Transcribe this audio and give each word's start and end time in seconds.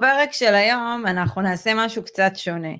בפרק 0.00 0.32
של 0.32 0.54
היום 0.54 1.04
אנחנו 1.06 1.42
נעשה 1.42 1.70
משהו 1.74 2.04
קצת 2.04 2.32
שונה. 2.34 2.74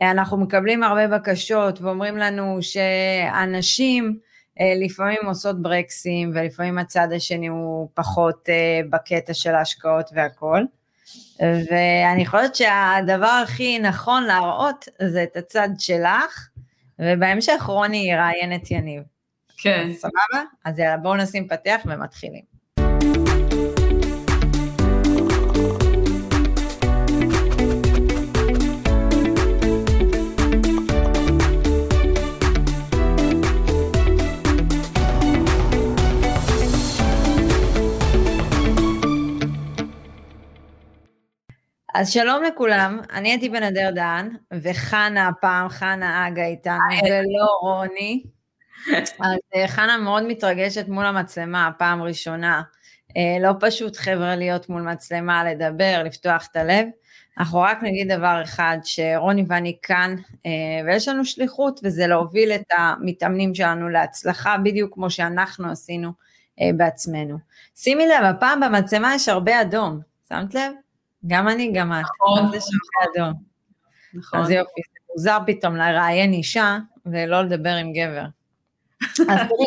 אנחנו 0.00 0.36
מקבלים 0.36 0.82
הרבה 0.82 1.18
בקשות 1.18 1.80
ואומרים 1.80 2.16
לנו 2.16 2.58
שאנשים 2.60 4.18
אה, 4.60 4.72
לפעמים 4.76 5.18
עושות 5.26 5.62
ברקסים 5.62 6.30
ולפעמים 6.34 6.78
הצד 6.78 7.08
השני 7.16 7.46
הוא 7.46 7.88
פחות 7.94 8.48
אה, 8.48 8.80
בקטע 8.90 9.34
של 9.34 9.54
ההשקעות 9.54 10.10
והכל. 10.14 10.64
ואני 11.40 12.26
חושבת 12.26 12.54
שהדבר 12.54 13.40
הכי 13.44 13.78
נכון 13.78 14.24
להראות 14.24 14.84
זה 15.02 15.22
את 15.22 15.36
הצד 15.36 15.68
שלך, 15.78 16.48
ובהמשך 16.98 17.62
רוני 17.66 18.10
יראיין 18.10 18.54
את 18.54 18.70
יניב. 18.70 19.02
כן. 19.58 19.90
סבבה? 19.94 20.44
אז 20.64 20.78
יאללה, 20.78 20.96
בואו 20.96 21.16
נשים 21.16 21.48
פתח 21.48 21.80
ומתחילים. 21.84 22.49
אז 41.94 42.10
שלום 42.10 42.42
לכולם, 42.42 43.00
אני 43.12 43.30
הייתי 43.30 43.48
בנדר 43.48 43.90
דן, 43.94 44.28
וחנה 44.62 45.28
הפעם, 45.28 45.68
חנה 45.68 46.28
אגה 46.28 46.44
איתנו, 46.44 46.78
ולא 47.04 47.46
רוני. 47.62 48.22
אז 49.20 49.38
אה, 49.54 49.68
חנה 49.68 49.96
מאוד 49.96 50.22
מתרגשת 50.26 50.88
מול 50.88 51.06
המצלמה, 51.06 51.70
פעם 51.78 52.02
ראשונה. 52.02 52.62
אה, 53.16 53.36
לא 53.40 53.52
פשוט 53.60 53.96
חבר'ה 53.96 54.36
להיות 54.36 54.68
מול 54.68 54.82
מצלמה, 54.82 55.44
לדבר, 55.44 56.02
לפתוח 56.04 56.48
את 56.50 56.56
הלב. 56.56 56.86
אנחנו 57.38 57.60
רק 57.60 57.82
נגיד 57.82 58.12
דבר 58.12 58.40
אחד, 58.44 58.78
שרוני 58.84 59.44
ואני 59.48 59.76
כאן, 59.82 60.16
אה, 60.46 60.50
ויש 60.86 61.08
לנו 61.08 61.24
שליחות, 61.24 61.80
וזה 61.84 62.06
להוביל 62.06 62.52
את 62.52 62.66
המתאמנים 62.76 63.54
שלנו 63.54 63.88
להצלחה, 63.88 64.56
בדיוק 64.58 64.94
כמו 64.94 65.10
שאנחנו 65.10 65.70
עשינו 65.70 66.12
בעצמנו. 66.76 67.38
שימי 67.76 68.06
לב, 68.06 68.24
הפעם 68.24 68.60
במצלמה 68.60 69.14
יש 69.14 69.28
הרבה 69.28 69.60
אדום, 69.60 70.00
שמת 70.28 70.54
לב? 70.54 70.72
גם 71.26 71.48
אני, 71.48 71.72
גם 71.72 71.92
את. 71.92 71.98
נכון. 71.98 72.50
זה 72.50 72.60
שם 72.60 73.22
אדום. 73.22 73.32
נכון. 74.14 74.40
אז 74.40 74.50
יופי, 74.50 74.80
זה 74.92 75.00
מוזר 75.12 75.38
פתאום 75.46 75.76
לראיין 75.76 76.32
אישה 76.32 76.78
ולא 77.06 77.42
לדבר 77.42 77.70
עם 77.70 77.92
גבר. 77.92 78.24
אז 79.30 79.38
תראי, 79.48 79.66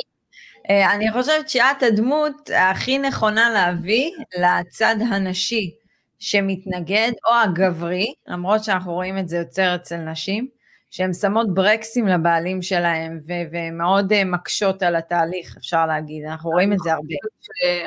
אה, 0.69 0.93
אני 0.93 1.11
חושבת 1.11 1.49
שאת 1.49 1.83
הדמות 1.83 2.49
הכי 2.55 2.97
נכונה 2.97 3.49
להביא 3.49 4.11
לצד 4.39 4.95
הנשי 5.09 5.75
שמתנגד, 6.19 7.11
או 7.27 7.33
הגברי, 7.43 8.13
למרות 8.27 8.63
שאנחנו 8.63 8.93
רואים 8.93 9.17
את 9.17 9.29
זה 9.29 9.37
יותר 9.37 9.75
אצל 9.75 9.97
נשים, 9.97 10.47
שהן 10.91 11.13
שמות 11.13 11.53
ברקסים 11.53 12.07
לבעלים 12.07 12.61
שלהם 12.61 13.19
ומאוד 13.51 14.13
uh, 14.13 14.15
מקשות 14.25 14.83
על 14.83 14.95
התהליך, 14.95 15.57
אפשר 15.57 15.85
להגיד, 15.85 16.25
אנחנו 16.25 16.49
רואים 16.49 16.73
את 16.73 16.79
זה 16.79 16.93
הרבה. 16.93 17.15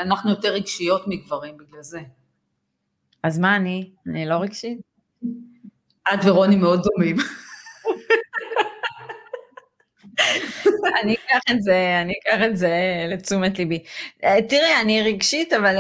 אנחנו 0.03 0.31
יותר 0.31 0.49
רגשיות 0.49 1.03
מגברים 1.07 1.57
בגלל 1.57 1.83
זה. 1.83 2.01
אז 3.27 3.39
מה 3.39 3.57
אני? 3.57 3.91
אני 4.07 4.27
לא 4.27 4.35
רגשית? 4.35 4.79
את 6.15 6.19
ורוני 6.25 6.57
מאוד 6.57 6.83
דומים. 6.83 7.17
אני 11.03 11.15
אקח 11.15 11.41
את 11.51 11.63
זה, 11.63 11.99
אני 12.03 12.15
אקח 12.23 12.45
את 12.47 12.57
זה 12.57 12.71
לתשומת 13.09 13.59
ליבי. 13.59 13.85
אה, 14.25 14.43
תראי, 14.49 14.81
אני 14.83 15.03
רגשית, 15.03 15.53
אבל 15.53 15.77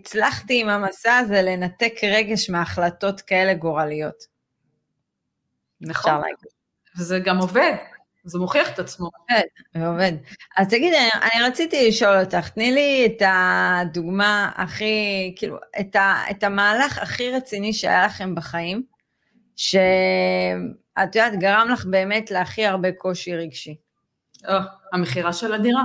הצלחתי 0.00 0.60
עם 0.60 0.68
המסע 0.68 1.16
הזה 1.16 1.42
לנתק 1.42 1.92
רגש 2.02 2.50
מהחלטות 2.50 3.20
כאלה 3.20 3.54
גורליות. 3.54 4.24
נכון, 5.80 6.20
וזה 6.98 7.18
גם 7.18 7.38
עובד. 7.38 7.72
זה 8.28 8.38
מוכיח 8.38 8.70
את 8.70 8.78
עצמו. 8.78 9.10
עובד, 9.30 9.44
ועובד. 9.74 10.12
אז 10.56 10.68
תגידי, 10.68 10.96
אני 11.22 11.42
רציתי 11.42 11.88
לשאול 11.88 12.20
אותך, 12.20 12.48
תני 12.48 12.72
לי 12.72 13.06
את 13.06 13.22
הדוגמה 13.26 14.50
הכי, 14.54 15.34
כאילו, 15.36 15.56
את, 15.80 15.96
ה, 15.96 16.22
את 16.30 16.42
המהלך 16.42 16.98
הכי 16.98 17.30
רציני 17.30 17.72
שהיה 17.72 18.06
לכם 18.06 18.34
בחיים, 18.34 18.82
שאת 19.56 21.16
יודעת, 21.16 21.38
גרם 21.38 21.68
לך 21.72 21.84
באמת 21.84 22.30
להכי 22.30 22.66
הרבה 22.66 22.92
קושי 22.92 23.36
רגשי. 23.36 23.76
או, 24.48 24.54
המכירה 24.92 25.32
של 25.32 25.54
הדירה. 25.54 25.82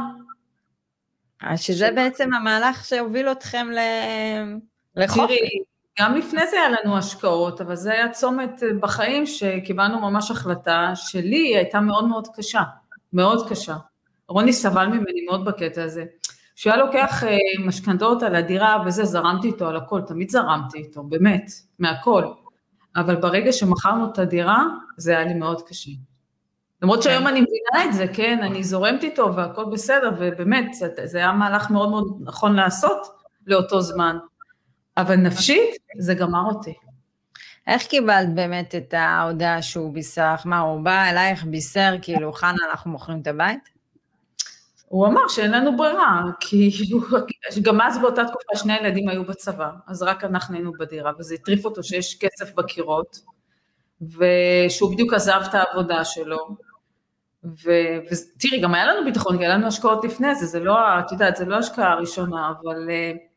אז 1.41 1.61
שזה 1.61 1.87
ש... 1.87 1.95
בעצם 1.95 2.33
המהלך 2.33 2.85
שהוביל 2.85 3.31
אתכם 3.31 3.67
ל... 3.71 3.79
לחופש. 4.95 5.37
גם 5.99 6.15
לפני 6.15 6.47
זה 6.47 6.57
היה 6.57 6.69
לנו 6.69 6.97
השקעות, 6.97 7.61
אבל 7.61 7.75
זה 7.75 7.91
היה 7.91 8.11
צומת 8.11 8.63
אה, 8.63 8.67
בחיים 8.79 9.25
שקיבלנו 9.25 10.01
ממש 10.01 10.31
החלטה 10.31 10.91
שלי 10.95 11.55
הייתה 11.57 11.79
מאוד 11.79 12.07
מאוד 12.07 12.27
קשה, 12.35 12.61
מאוד 13.13 13.49
קשה. 13.49 13.75
רוני 14.27 14.53
סבל 14.53 14.85
ממני 14.85 15.25
מאוד 15.25 15.45
בקטע 15.45 15.83
הזה. 15.83 16.05
כשהוא 16.55 16.73
היה 16.73 16.85
לוקח 16.85 17.23
אה, 17.23 17.37
משכנתאות 17.65 18.23
על 18.23 18.35
הדירה 18.35 18.83
וזה, 18.85 19.05
זרמתי 19.05 19.47
איתו 19.47 19.67
על 19.67 19.77
הכל, 19.77 20.01
תמיד 20.01 20.29
זרמתי 20.29 20.77
איתו, 20.77 21.03
באמת, 21.03 21.51
מהכל. 21.79 22.23
אבל 22.95 23.15
ברגע 23.15 23.51
שמכרנו 23.51 24.05
את 24.11 24.19
הדירה, 24.19 24.65
זה 24.97 25.11
היה 25.11 25.25
לי 25.25 25.33
מאוד 25.33 25.61
קשה. 25.61 25.91
למרות 26.81 26.99
כן. 26.99 27.03
שהיום 27.03 27.27
אני 27.27 27.41
מבינה 27.41 27.85
את 27.85 27.93
זה, 27.93 28.05
כן, 28.13 28.39
אני 28.41 28.63
זורמת 28.63 29.03
איתו 29.03 29.35
והכל 29.35 29.65
בסדר, 29.65 30.11
ובאמת, 30.19 30.71
זה 31.03 31.17
היה 31.17 31.31
מהלך 31.31 31.71
מאוד 31.71 31.89
מאוד 31.89 32.17
נכון 32.21 32.55
לעשות 32.55 33.07
לאותו 33.47 33.81
זמן. 33.81 34.17
אבל 34.97 35.15
נפשית 35.15 35.75
זה 35.99 36.13
גמר 36.13 36.43
אותי. 36.49 36.73
איך 37.67 37.87
קיבלת 37.87 38.35
באמת 38.35 38.75
את 38.75 38.93
ההודעה 38.93 39.61
שהוא 39.61 39.93
בישר? 39.93 40.35
מה, 40.45 40.59
הוא 40.59 40.81
בא 40.81 41.09
אלייך, 41.09 41.43
בישר, 41.43 41.95
כאילו, 42.01 42.33
חנה, 42.33 42.57
אנחנו 42.71 42.91
מוכרים 42.91 43.21
את 43.21 43.27
הבית? 43.27 43.69
הוא 44.87 45.07
אמר 45.07 45.27
שאין 45.27 45.51
לנו 45.51 45.77
ברירה, 45.77 46.21
כי 46.39 46.71
גם 47.65 47.81
אז 47.81 47.99
באותה 47.99 48.25
תקופה 48.25 48.55
שני 48.55 48.77
ילדים 48.77 49.09
היו 49.09 49.25
בצבא, 49.25 49.69
אז 49.87 50.03
רק 50.03 50.23
אנחנו 50.23 50.55
היינו 50.55 50.71
בדירה, 50.79 51.11
וזה 51.19 51.35
הטריף 51.35 51.65
אותו 51.65 51.83
שיש 51.83 52.19
כסף 52.19 52.53
בקירות, 52.55 53.19
ושהוא 54.01 54.93
בדיוק 54.93 55.13
עזב 55.13 55.41
את 55.49 55.53
העבודה 55.53 56.05
שלו, 56.05 56.55
ותראי, 57.43 58.61
גם 58.61 58.73
היה 58.73 58.85
לנו 58.85 59.05
ביטחון, 59.05 59.37
כי 59.37 59.45
היה 59.45 59.53
לנו 59.53 59.67
השקעות 59.67 60.05
לפני 60.05 60.35
זה, 60.35 60.45
זה 60.45 60.59
לא, 60.59 60.99
את 60.99 61.11
יודעת, 61.11 61.35
זה 61.35 61.45
לא 61.45 61.55
השקעה 61.55 61.91
הראשונה, 61.91 62.51
אבל 62.61 62.87
uh, 62.87 63.32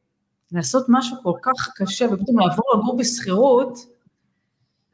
לעשות 0.53 0.87
משהו 0.89 1.17
כל 1.23 1.33
כך 1.43 1.69
קשה 1.75 2.05
ופתאום 2.05 2.39
לעבור 2.41 2.65
לגור 2.75 2.97
בשכירות, 2.99 3.79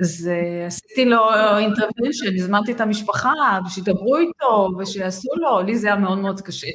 אז 0.00 0.30
עשיתי 0.66 1.04
לו 1.04 1.20
אינטרווישן, 1.58 2.34
הזמנתי 2.36 2.72
את 2.72 2.80
המשפחה, 2.80 3.58
ושידברו 3.66 4.16
איתו, 4.16 4.68
ושיעשו 4.78 5.28
לו, 5.36 5.62
לי 5.62 5.78
זה 5.78 5.86
היה 5.86 5.96
מאוד 5.96 6.18
מאוד 6.18 6.40
קשה. 6.40 6.66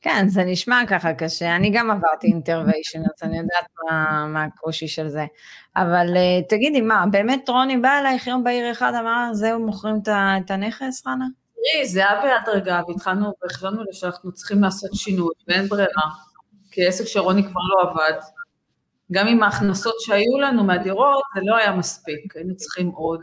כן, 0.00 0.28
זה 0.28 0.44
נשמע 0.44 0.82
ככה 0.88 1.14
קשה, 1.14 1.56
אני 1.56 1.70
גם 1.70 1.90
עברתי 1.90 2.26
אינטרווישן, 2.26 3.00
אז 3.00 3.22
אני 3.22 3.38
יודעת 3.38 3.66
מה, 3.84 4.26
מה 4.26 4.44
הקושי 4.44 4.88
של 4.88 5.08
זה. 5.08 5.26
אבל 5.76 6.06
uh, 6.06 6.48
תגידי, 6.48 6.80
מה, 6.80 7.04
באמת 7.10 7.48
רוני 7.48 7.76
בא 7.76 7.98
אלייך 7.98 8.26
יום 8.26 8.44
בהיר 8.44 8.72
אחד, 8.72 8.92
אמר, 9.00 9.28
זהו, 9.32 9.66
מוכרים 9.66 9.96
את 10.06 10.50
הנכס, 10.50 11.02
חנה? 11.04 11.26
תראי, 11.54 11.86
זה 11.86 12.00
היה 12.00 12.22
בהדרגה, 12.22 12.80
והתחלנו, 12.88 13.32
והחלטנו 13.42 13.82
שאנחנו 13.92 14.32
צריכים 14.32 14.62
לעשות 14.62 14.90
שינוי, 14.94 15.34
ואין 15.48 15.68
ברירה. 15.68 16.02
כי 16.72 16.86
עסק 16.86 17.04
שרוני 17.04 17.42
כבר 17.42 17.60
לא 17.60 17.90
עבד. 17.90 18.20
גם 19.12 19.28
עם 19.28 19.42
ההכנסות 19.42 19.94
שהיו 20.00 20.38
לנו 20.40 20.64
מהדירות, 20.64 21.22
זה 21.34 21.40
לא 21.44 21.56
היה 21.56 21.72
מספיק, 21.72 22.36
היינו 22.36 22.56
צריכים 22.56 22.88
עוד. 22.88 23.20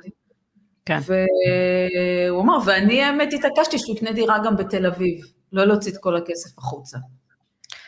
כן. 0.85 0.99
והוא 1.05 2.41
אמר, 2.41 2.57
ואני 2.65 3.03
האמת 3.03 3.33
התעקשתי 3.33 3.79
שהוא 3.79 3.95
יקנה 3.95 4.11
דירה 4.11 4.39
גם 4.45 4.57
בתל 4.57 4.85
אביב, 4.85 5.25
לא 5.53 5.65
להוציא 5.65 5.91
את 5.91 5.97
כל 5.97 6.17
הכסף 6.17 6.57
החוצה. 6.57 6.97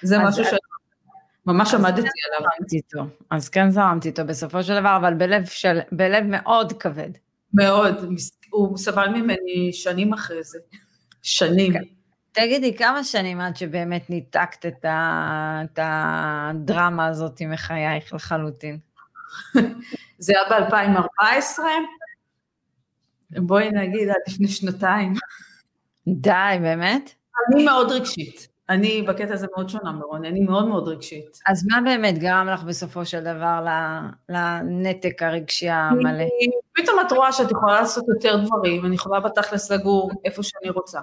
זה 0.01 0.17
משהו 0.19 0.45
ש... 0.45 0.47
ממש 1.45 1.73
עמדתי 1.73 2.01
עליו. 2.01 2.49
איתו. 2.73 3.03
אז 3.29 3.49
כן 3.49 3.69
זרמתי 3.69 4.07
איתו 4.07 4.25
בסופו 4.25 4.63
של 4.63 4.79
דבר, 4.79 4.97
אבל 4.97 5.13
בלב, 5.13 5.45
של, 5.45 5.79
בלב 5.91 6.23
מאוד 6.23 6.73
כבד. 6.73 7.09
מאוד, 7.53 7.95
הוא 8.49 8.77
סבל 8.77 9.09
ממני 9.09 9.73
שנים 9.73 10.13
אחרי 10.13 10.43
זה, 10.43 10.59
שנים. 11.21 11.73
כן. 11.73 11.83
תגידי, 12.31 12.77
כמה 12.77 13.03
שנים 13.03 13.41
עד 13.41 13.55
שבאמת 13.55 14.09
ניתקת 14.09 14.65
את, 14.65 14.85
ה... 14.85 15.61
את 15.63 15.79
הדרמה 15.81 17.07
הזאת 17.07 17.41
מחייך 17.41 18.13
לחלוטין? 18.13 18.79
זה 20.19 20.33
היה 20.35 20.61
ב-2014, 20.61 21.59
בואי 23.39 23.69
נגיד 23.71 24.09
עד 24.09 24.15
לפני 24.27 24.47
שנתיים. 24.47 25.13
די, 26.07 26.57
באמת? 26.61 27.13
אני 27.53 27.65
מאוד 27.65 27.91
רגשית. 27.91 28.47
אני 28.69 29.01
בקטע 29.01 29.33
הזה 29.33 29.47
מאוד 29.55 29.69
שונה 29.69 29.91
מרוני, 29.91 30.27
אני 30.27 30.39
מאוד 30.39 30.67
מאוד 30.67 30.87
רגשית. 30.87 31.39
אז 31.47 31.67
מה 31.67 31.81
באמת 31.81 32.17
גרם 32.17 32.47
לך 32.47 32.63
בסופו 32.63 33.05
של 33.05 33.19
דבר 33.23 33.65
לנתק 34.29 35.23
הרגשי 35.23 35.69
המלא? 35.69 36.25
פתאום 36.73 36.99
את 37.07 37.11
רואה 37.11 37.31
שאת 37.31 37.51
יכולה 37.51 37.81
לעשות 37.81 38.05
יותר 38.15 38.43
דברים, 38.45 38.85
אני 38.85 38.95
יכולה 38.95 39.19
בתכלס 39.19 39.71
לגור 39.71 40.11
איפה 40.25 40.43
שאני 40.43 40.69
רוצה. 40.69 40.99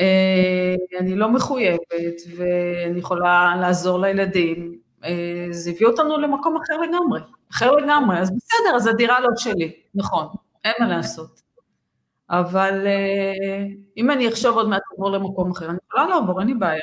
אה, 0.00 0.74
אני 1.00 1.16
לא 1.16 1.28
מחויבת 1.28 2.20
ואני 2.36 2.98
יכולה 2.98 3.56
לעזור 3.60 3.98
לילדים, 3.98 4.78
אה, 5.04 5.46
זה 5.50 5.70
הביא 5.70 5.86
אותנו 5.86 6.18
למקום 6.18 6.56
אחר 6.56 6.76
לגמרי, 6.80 7.20
אחר 7.52 7.72
לגמרי, 7.72 8.18
אז 8.18 8.30
בסדר, 8.30 8.76
אז 8.76 8.86
הדירה 8.86 9.20
לא 9.20 9.28
שלי, 9.36 9.72
נכון, 9.94 10.26
אין 10.64 10.72
מה 10.80 10.88
לעשות. 10.88 11.40
אבל 12.30 12.86
אה, 12.86 13.66
אם 13.96 14.10
אני 14.10 14.28
אחשוב 14.28 14.56
עוד 14.56 14.68
מעט 14.68 14.82
לעבור 14.90 15.10
למקום 15.10 15.50
אחר, 15.50 15.70
אני 15.70 15.78
יכולה 15.88 16.08
לעבור, 16.08 16.40
אין 16.40 16.48
לי 16.48 16.54
בעיה. 16.54 16.80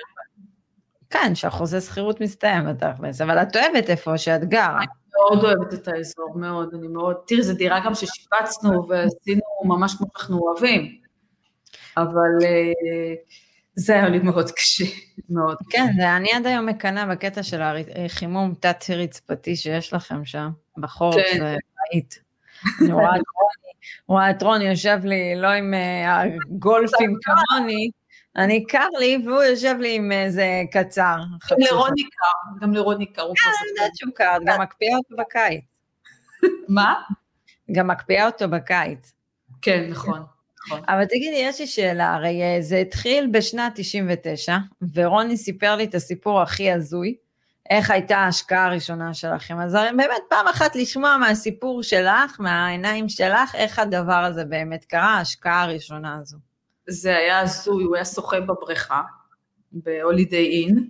כן, 1.09 1.35
שהחוזה 1.35 1.81
שכירות 1.81 2.21
מסתיים 2.21 2.65
בתכלס, 2.65 3.21
אבל 3.21 3.37
את 3.37 3.55
אוהבת 3.55 3.89
איפה 3.89 4.17
שאת 4.17 4.49
גרה. 4.49 4.77
אני 4.77 4.85
מאוד 5.15 5.43
אוהבת 5.43 5.73
את 5.73 5.87
האזור, 5.87 6.33
מאוד, 6.35 6.73
אני 6.73 6.87
מאוד, 6.87 7.15
תראי, 7.27 7.43
זו 7.43 7.53
דירה 7.53 7.79
גם 7.85 7.95
ששיפצנו 7.95 8.87
ועשינו 8.87 9.41
ממש 9.63 9.95
כמו 9.95 10.07
שאנחנו 10.13 10.39
אוהבים, 10.39 11.01
אבל 11.97 12.43
אה, 12.43 13.13
זה 13.75 13.93
היה 13.93 14.09
לי 14.09 14.19
מאוד 14.19 14.51
קשה, 14.51 14.85
מאוד 15.29 15.57
כן, 15.69 15.87
קשה. 15.93 16.17
אני 16.17 16.31
עד 16.33 16.45
היום 16.45 16.65
מקנאה 16.65 17.05
בקטע 17.05 17.43
של 17.43 17.61
החימום 18.05 18.53
תת-רצפתי 18.59 19.55
שיש 19.55 19.93
לכם 19.93 20.25
שם, 20.25 20.49
בחורף, 20.77 21.15
כן. 21.15 21.39
זה 21.39 21.57
בית. 21.93 22.19
אני 22.81 22.93
רואה 22.93 23.15
את 23.15 23.21
רוני, 23.35 23.71
רואה 24.07 24.29
את 24.29 24.43
רוני 24.43 24.63
יושב 24.63 24.99
לי 25.03 25.35
לא 25.35 25.47
עם 25.47 25.73
הגולפים 26.05 27.11
אה, 27.15 27.35
כמוני, 27.55 27.89
אני 28.35 28.65
קר 28.65 28.87
לי, 28.99 29.17
והוא 29.25 29.43
יושב 29.43 29.75
לי 29.79 29.95
עם 29.95 30.11
איזה 30.11 30.61
קצר. 30.71 31.17
גם 31.51 31.57
לרוני 31.59 32.03
קר, 32.03 32.65
גם 32.65 32.73
לרוני 32.73 33.05
קר. 33.05 33.21
כן, 33.21 33.49
אני 33.61 33.69
יודעת 33.69 33.95
שהוא 33.95 34.13
קר, 34.15 34.37
גם 34.45 34.61
מקפיאה 34.61 34.97
אותו 34.97 35.15
בקיץ. 35.17 35.61
מה? 36.67 36.93
גם 37.71 37.87
מקפיאה 37.87 38.25
אותו 38.25 38.49
בקיץ. 38.49 39.13
כן, 39.61 39.87
נכון. 39.89 40.23
נכון. 40.67 40.81
אבל 40.87 41.05
תגידי, 41.05 41.37
יש 41.37 41.59
לי 41.59 41.67
שאלה, 41.67 42.13
הרי 42.13 42.41
אה, 42.41 42.61
זה 42.61 42.77
התחיל 42.77 43.27
בשנת 43.31 43.71
99, 43.75 44.57
ורוני 44.93 45.37
סיפר 45.37 45.75
לי 45.75 45.83
את 45.83 45.95
הסיפור 45.95 46.41
הכי 46.41 46.71
הזוי, 46.71 47.15
איך 47.69 47.91
הייתה 47.91 48.17
ההשקעה 48.17 48.65
הראשונה 48.65 49.13
שלכם. 49.13 49.59
אז 49.59 49.77
באמת 49.97 50.21
פעם 50.29 50.47
אחת 50.47 50.75
לשמוע 50.75 51.17
מהסיפור 51.17 51.83
שלך, 51.83 52.39
מהעיניים 52.39 53.09
שלך, 53.09 53.55
איך 53.55 53.79
הדבר 53.79 54.13
הזה 54.13 54.45
באמת 54.45 54.85
קרה, 54.85 55.17
ההשקעה 55.17 55.63
הראשונה 55.63 56.17
הזו. 56.21 56.37
זה 56.89 57.17
היה 57.17 57.39
הזוי, 57.39 57.83
הוא 57.83 57.95
היה 57.95 58.05
שוחה 58.05 58.39
בבריכה, 58.39 59.01
בהולידיי 59.71 60.63
אין, 60.63 60.87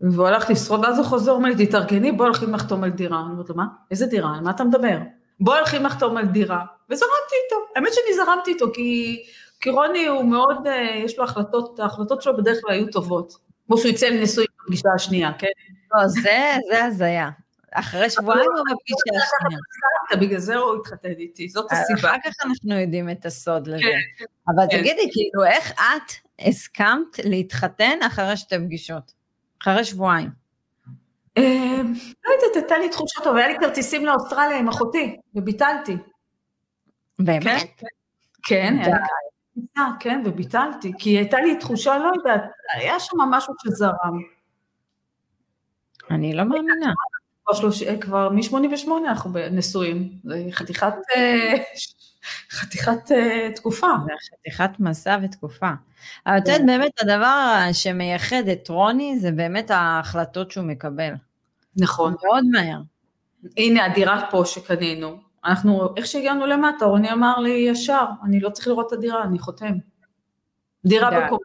והוא 0.00 0.26
הלך 0.26 0.50
לשרוד, 0.50 0.80
ואז 0.84 0.98
הוא 0.98 1.06
חוזר, 1.06 1.32
אומר 1.32 1.48
לי, 1.48 1.66
תתארגני, 1.66 2.12
בוא 2.12 2.24
הולכים 2.24 2.54
לחתום 2.54 2.84
על 2.84 2.90
דירה. 2.90 3.20
אני 3.20 3.32
אומרת 3.32 3.48
לו, 3.48 3.54
מה? 3.54 3.66
איזה 3.90 4.06
דירה? 4.06 4.36
על 4.36 4.40
מה 4.40 4.50
אתה 4.50 4.64
מדבר? 4.64 4.98
בוא 5.40 5.56
הולכים 5.56 5.84
לחתום 5.84 6.16
על 6.16 6.26
דירה. 6.26 6.64
וזרמתי 6.90 7.34
איתו. 7.44 7.56
האמת 7.76 7.92
שאני 7.94 8.16
זרמתי 8.16 8.50
איתו, 8.50 8.66
כי, 8.74 9.22
כי 9.60 9.70
רוני 9.70 10.06
הוא 10.06 10.24
מאוד, 10.24 10.66
אה, 10.66 11.00
יש 11.04 11.18
לו 11.18 11.24
החלטות, 11.24 11.80
ההחלטות 11.80 12.22
שלו 12.22 12.36
בדרך 12.36 12.58
כלל 12.62 12.74
היו 12.74 12.86
טובות. 12.86 13.32
כמו 13.66 13.78
שהוא 13.78 13.90
יצא 13.90 14.06
לנישואים 14.06 14.48
בפגישה 14.62 14.88
השנייה, 14.94 15.32
כן? 15.38 15.46
לא, 15.94 16.08
זה, 16.08 16.54
זה 16.70 16.84
הזיה. 16.84 17.30
אחרי 17.72 18.10
שבועיים 18.10 18.50
הוא 18.56 18.76
בפגישה 18.76 19.24
השנייה. 19.24 19.60
בגלל 20.20 20.38
זה 20.38 20.56
הוא 20.56 20.76
התחתן 20.80 21.12
איתי, 21.18 21.48
זאת 21.48 21.72
הסיבה. 21.72 22.10
אחר 22.10 22.16
כך 22.24 22.32
אנחנו 22.44 22.80
יודעים 22.80 23.10
את 23.10 23.26
הסוד 23.26 23.66
לזה. 23.66 23.82
כן, 23.82 24.24
אבל 24.48 24.64
כן. 24.70 24.78
תגידי, 24.78 25.10
כאילו, 25.12 25.44
איך 25.44 25.72
את 25.72 26.12
הסכמת 26.48 27.18
להתחתן 27.24 27.98
אחרי 28.06 28.36
שתי 28.36 28.58
פגישות? 28.58 29.12
אחרי 29.62 29.84
שבועיים. 29.84 30.45
אה, 31.38 31.82
לא 32.24 32.32
יודעת, 32.32 32.56
הייתה 32.56 32.78
לי 32.78 32.88
תחושה 32.88 33.20
טובה, 33.24 33.38
היה 33.38 33.48
לי 33.48 33.58
כרטיסים 33.60 34.06
לאוסטרליה 34.06 34.58
עם 34.58 34.68
אחותי, 34.68 35.16
וביטלתי. 35.34 35.96
באמת? 37.18 37.82
כן, 38.42 38.76
כן 38.78 38.78
היה 38.78 38.96
לי 38.96 39.02
כן, 40.00 40.22
וביטלתי, 40.24 40.92
כי 40.98 41.10
הייתה 41.10 41.40
לי 41.40 41.56
תחושה, 41.56 41.98
לא 41.98 42.10
יודעת, 42.16 42.42
היה 42.72 43.00
שם 43.00 43.16
משהו 43.30 43.54
שזרם. 43.62 44.22
אני 46.10 46.34
לא 46.34 46.44
מאמינה. 46.44 46.92
כבר 48.00 48.28
מ-88 48.28 48.88
אנחנו 49.08 49.30
נשואים, 49.50 50.08
זה 50.24 50.44
חתיכת, 50.50 50.94
אה, 51.16 51.54
חתיכת 52.50 53.12
אה, 53.12 53.48
תקופה. 53.54 53.86
חתיכת 54.40 54.70
מסע 54.78 55.18
ותקופה. 55.22 55.70
אבל 56.26 56.38
את 56.38 56.42
יודעת, 56.46 56.60
כן. 56.60 56.66
באמת 56.66 56.92
הדבר 57.02 57.68
שמייחד 57.72 58.48
את 58.52 58.68
רוני 58.68 59.18
זה 59.18 59.32
באמת 59.32 59.70
ההחלטות 59.70 60.50
שהוא 60.50 60.64
מקבל. 60.64 61.12
נכון. 61.76 62.14
מאוד 62.24 62.44
מהר. 62.52 62.80
הנה 63.56 63.84
הדירה 63.84 64.28
פה 64.30 64.42
שקנינו, 64.46 65.18
אנחנו, 65.44 65.88
איך 65.96 66.06
שהגענו 66.06 66.46
למטה, 66.46 66.84
רוני 66.84 67.12
אמר 67.12 67.38
לי 67.38 67.50
ישר, 67.50 68.04
אני 68.24 68.40
לא 68.40 68.50
צריך 68.50 68.68
לראות 68.68 68.86
את 68.86 68.92
הדירה, 68.92 69.24
אני 69.24 69.38
חותם. 69.38 69.74
דירה 70.86 71.10
בקומה. 71.10 71.40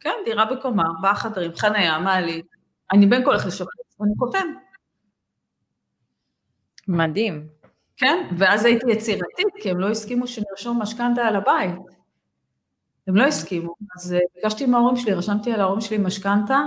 כן, 0.00 0.14
דירה 0.24 0.44
בקומה, 0.44 0.82
ארבעה 0.96 1.14
חדרים, 1.14 1.50
חניה, 1.56 1.98
מעלית. 1.98 2.46
אני 2.92 3.06
בין 3.06 3.24
כל 3.24 3.30
הולך 3.30 3.46
לשפץ, 3.46 4.00
אני 4.02 4.12
חותם. 4.18 4.46
מדהים. 6.88 7.48
כן, 7.96 8.28
ואז 8.38 8.64
הייתי 8.64 8.90
יצירתית, 8.90 9.46
כי 9.62 9.70
הם 9.70 9.78
לא 9.78 9.90
הסכימו 9.90 10.26
שנרשום 10.26 10.82
משכנתה 10.82 11.22
על 11.22 11.36
הבית. 11.36 11.80
הם 13.06 13.16
לא 13.16 13.24
הסכימו, 13.24 13.74
אז 13.96 14.12
אה, 14.12 14.18
ביקשתי 14.34 14.66
מההורים 14.66 14.96
שלי, 14.96 15.12
רשמתי 15.12 15.52
על 15.52 15.60
ההורים 15.60 15.80
שלי 15.80 15.98
משכנתה, 15.98 16.60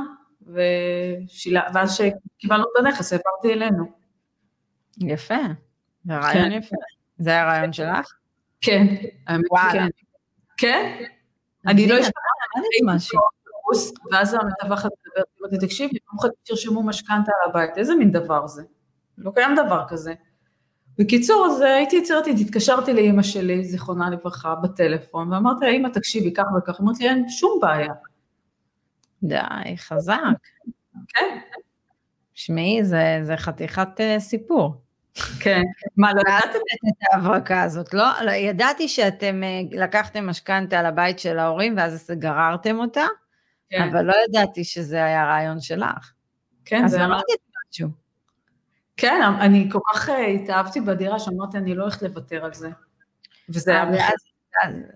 ושילה, 0.46 1.62
ואז 1.74 1.98
שקיבלנו 1.98 2.64
את 2.64 2.80
הנכס, 2.80 3.14
העברתי 3.14 3.54
אלינו. 3.54 3.86
יפה, 4.98 5.36
זה 6.06 6.18
רעיון 6.18 6.50
כן. 6.50 6.52
יפה. 6.52 6.76
זה 7.18 7.30
היה 7.30 7.46
רעיון 7.46 7.74
שלך? 7.74 8.14
כן, 8.62 8.86
האמת 9.28 9.46
שכן. 9.70 9.88
כן? 10.58 11.04
אני 11.68 11.88
לא 11.88 12.00
אשכח, 12.00 12.12
משהו. 12.86 13.20
ואז 14.12 14.34
המתווכת 14.34 14.90
מדברת, 15.06 15.26
אמרתי, 15.42 15.68
תקשיבי, 15.68 15.98
יום 16.10 16.20
אחד 16.20 16.30
תרשמו 16.44 16.84
משכנתה 16.84 17.32
על 17.44 17.50
הבית, 17.50 17.78
איזה 17.78 17.96
מין 17.96 18.12
דבר 18.12 18.48
זה? 18.48 18.64
לא 19.18 19.32
קיים 19.32 19.56
דבר 19.66 19.84
כזה. 19.88 20.14
בקיצור, 20.98 21.46
אז 21.46 21.62
הייתי 21.62 21.96
יצירתית, 21.96 22.38
התקשרתי 22.40 22.94
לאימא 22.94 23.24
שלי, 23.24 23.64
זיכרונה 23.64 24.10
לברכה, 24.10 24.56
בטלפון, 24.56 25.34
ואמרתי 25.34 25.66
לה, 25.66 25.72
אימא, 25.72 25.88
תקשיבי, 25.88 26.34
כך 26.34 26.44
וכך, 26.58 26.80
אמרתי 26.82 27.04
לי, 27.04 27.10
אין 27.10 27.30
שום 27.30 27.60
בעיה. 27.62 27.94
די, 29.28 29.78
חזק. 29.78 30.16
כן. 31.08 31.40
שמעי, 32.34 32.84
זה, 32.84 33.20
זה 33.22 33.38
חתיכת 33.38 33.88
uh, 33.98 34.20
סיפור. 34.20 34.82
כן. 35.40 35.62
מה, 35.98 36.14
לא 36.14 36.22
ידעת 36.22 36.56
את 36.56 37.14
ההברקה 37.14 37.64
הזאת, 37.64 37.94
לא? 37.94 38.06
לא? 38.22 38.32
ידעתי 38.32 38.88
שאתם 38.88 39.42
uh, 39.44 39.78
לקחתם 39.78 40.28
משכנתה 40.30 40.80
על 40.80 40.86
הבית 40.86 41.20
של 41.20 41.40
ההורים, 41.40 41.78
ואז 41.78 42.12
גררתם 42.12 42.80
אותה, 42.80 43.06
כן. 43.70 43.90
אבל 43.90 44.02
לא 44.02 44.14
ידעתי 44.30 44.64
שזה 44.64 45.06
היה 45.06 45.26
רעיון 45.26 45.60
שלך. 45.60 46.12
כן, 46.66 46.88
זה 46.88 47.06
אמרתי 47.06 47.34
משהו. 47.70 47.90
כן, 48.98 49.22
אני 49.42 49.70
כל 49.72 49.80
כך 49.94 50.10
אה, 50.10 50.26
התאהבתי 50.28 50.82
בדירה 50.82 51.20
שאמרתי, 51.20 51.58
אני 51.58 51.76
לא 51.76 51.84
הולכת 51.84 52.02
לוותר 52.02 52.46
על 52.46 52.54
זה. 52.54 52.70
וזה 53.50 53.72
היה 53.72 53.86
מחיר. 53.86 54.16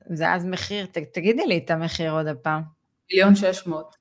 זה 0.10 0.34
אז 0.34 0.46
מחיר, 0.46 0.86
תגידי 1.14 1.46
לי 1.46 1.58
את 1.58 1.72
המחיר 1.72 2.12
עוד 2.12 2.28
הפעם. 2.28 2.62
מיליון 3.12 3.36
שש 3.36 3.68
מאות. 3.68 3.99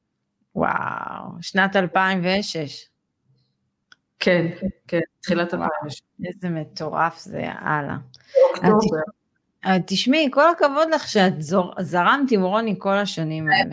וואו, 0.55 1.25
שנת 1.41 1.77
2006. 1.77 2.89
כן, 4.19 4.47
כן, 4.89 5.01
תחילת 5.21 5.55
2006. 5.55 6.01
איזה 6.25 6.49
מטורף 6.49 7.19
זה, 7.19 7.39
יאללה. 7.39 7.97
תשמעי, 9.87 10.29
כל 10.33 10.51
הכבוד 10.51 10.89
לך 10.95 11.09
שאת 11.09 11.33
זרמת 11.81 12.31
עם 12.31 12.43
רוני 12.43 12.75
כל 12.79 12.95
השנים 12.95 13.49
האלה. 13.49 13.71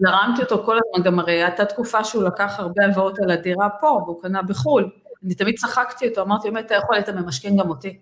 זרמתי 0.00 0.42
אותו 0.42 0.64
כל 0.64 0.76
הזמן, 0.76 1.04
גם 1.04 1.18
הרי 1.18 1.44
הייתה 1.44 1.64
תקופה 1.64 2.04
שהוא 2.04 2.22
לקח 2.22 2.54
הרבה 2.58 2.84
הלוואות 2.84 3.18
על 3.18 3.30
הדירה 3.30 3.68
פה, 3.80 3.86
והוא 3.86 4.22
קנה 4.22 4.42
בחו"ל. 4.42 4.90
אני 5.24 5.34
תמיד 5.34 5.58
צחקתי 5.58 6.08
אותו, 6.08 6.22
אמרתי, 6.22 6.48
אם 6.48 6.58
אתה 6.58 6.74
יכול, 6.74 6.96
היית 6.96 7.08
ממשכן 7.08 7.56
גם 7.56 7.68
אותי. 7.68 7.98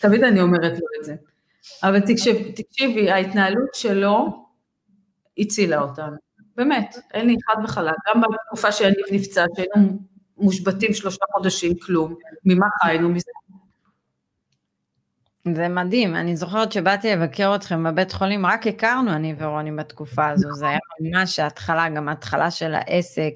תמיד 0.00 0.24
אני 0.24 0.40
אומרת 0.40 0.72
לו 0.72 0.86
את 1.00 1.04
זה. 1.04 1.14
אבל 1.82 2.00
תקשיב, 2.00 2.36
תקשיבי, 2.56 3.10
ההתנהלות 3.10 3.74
שלו 3.74 4.44
הצילה 5.38 5.80
אותנו. 5.80 6.16
באמת, 6.56 6.96
אין 7.14 7.26
לי 7.26 7.36
חד 7.46 7.64
וחלק. 7.64 7.94
גם 8.08 8.20
בתקופה 8.20 8.72
שיניב 8.72 9.04
נפצע, 9.12 9.44
שהיינו 9.56 9.98
מושבתים 10.36 10.94
שלושה 10.94 11.24
חודשים, 11.32 11.72
כלום. 11.78 12.14
ממה 12.44 12.66
חיינו 12.82 13.08
מזה? 13.08 13.30
זה 15.54 15.68
מדהים, 15.68 16.14
אני 16.14 16.36
זוכרת 16.36 16.72
שבאתי 16.72 17.12
לבקר 17.12 17.54
אתכם 17.54 17.84
בבית 17.84 18.12
חולים, 18.12 18.46
רק 18.46 18.66
הכרנו 18.66 19.12
אני 19.12 19.34
ורוני 19.38 19.72
בתקופה 19.72 20.28
הזו, 20.28 20.48
זה 20.54 20.68
היה 20.68 20.78
ממש 21.00 21.38
ההתחלה, 21.38 21.88
גם 21.88 22.08
ההתחלה 22.08 22.50
של 22.50 22.74
העסק, 22.74 23.30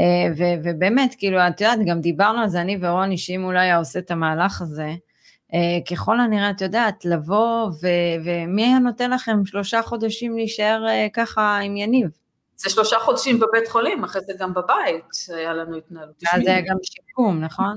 אה, 0.00 0.32
ו- 0.36 0.60
ובאמת, 0.64 1.14
כאילו, 1.18 1.38
את 1.38 1.60
יודעת, 1.60 1.78
גם 1.86 2.00
דיברנו 2.00 2.40
על 2.40 2.48
זה, 2.48 2.60
אני 2.60 2.78
ורוני, 2.80 3.18
שאם 3.18 3.42
הוא 3.42 3.52
לא 3.52 3.58
היה 3.58 3.76
עושה 3.76 3.98
את 3.98 4.10
המהלך 4.10 4.62
הזה, 4.62 4.94
אה, 5.54 5.78
ככל 5.90 6.20
הנראה, 6.20 6.50
את 6.50 6.60
יודעת, 6.60 7.04
לבוא, 7.04 7.66
ו- 7.82 8.24
ומי 8.24 8.64
היה 8.64 8.78
נותן 8.78 9.10
לכם 9.10 9.44
שלושה 9.44 9.82
חודשים 9.82 10.36
להישאר 10.36 10.86
אה, 10.88 11.06
ככה 11.12 11.58
עם 11.58 11.76
יניב? 11.76 12.08
זה 12.58 12.70
שלושה 12.70 12.98
חודשים 12.98 13.40
בבית 13.40 13.68
חולים, 13.68 14.04
אחרי 14.04 14.22
זה 14.26 14.32
גם 14.38 14.54
בבית 14.54 15.04
היה 15.28 15.54
לנו 15.54 15.76
התנהלות. 15.76 16.22
ואז 16.22 16.42
היה 16.46 16.60
גם 16.60 16.76
שיקום, 16.82 17.40
נכון? 17.40 17.76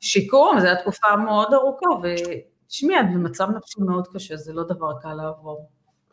שיקום, 0.00 0.60
זו 0.60 0.66
הייתה 0.66 0.82
תקופה 0.82 1.16
מאוד 1.16 1.54
ארוכה, 1.54 1.86
ותשמעי, 2.02 3.00
את 3.00 3.04
במצב 3.14 3.46
נפשי 3.56 3.80
מאוד 3.80 4.08
קשה, 4.14 4.36
זה 4.36 4.52
לא 4.52 4.62
דבר 4.62 4.92
קל 5.02 5.12
לעבור. 5.12 5.68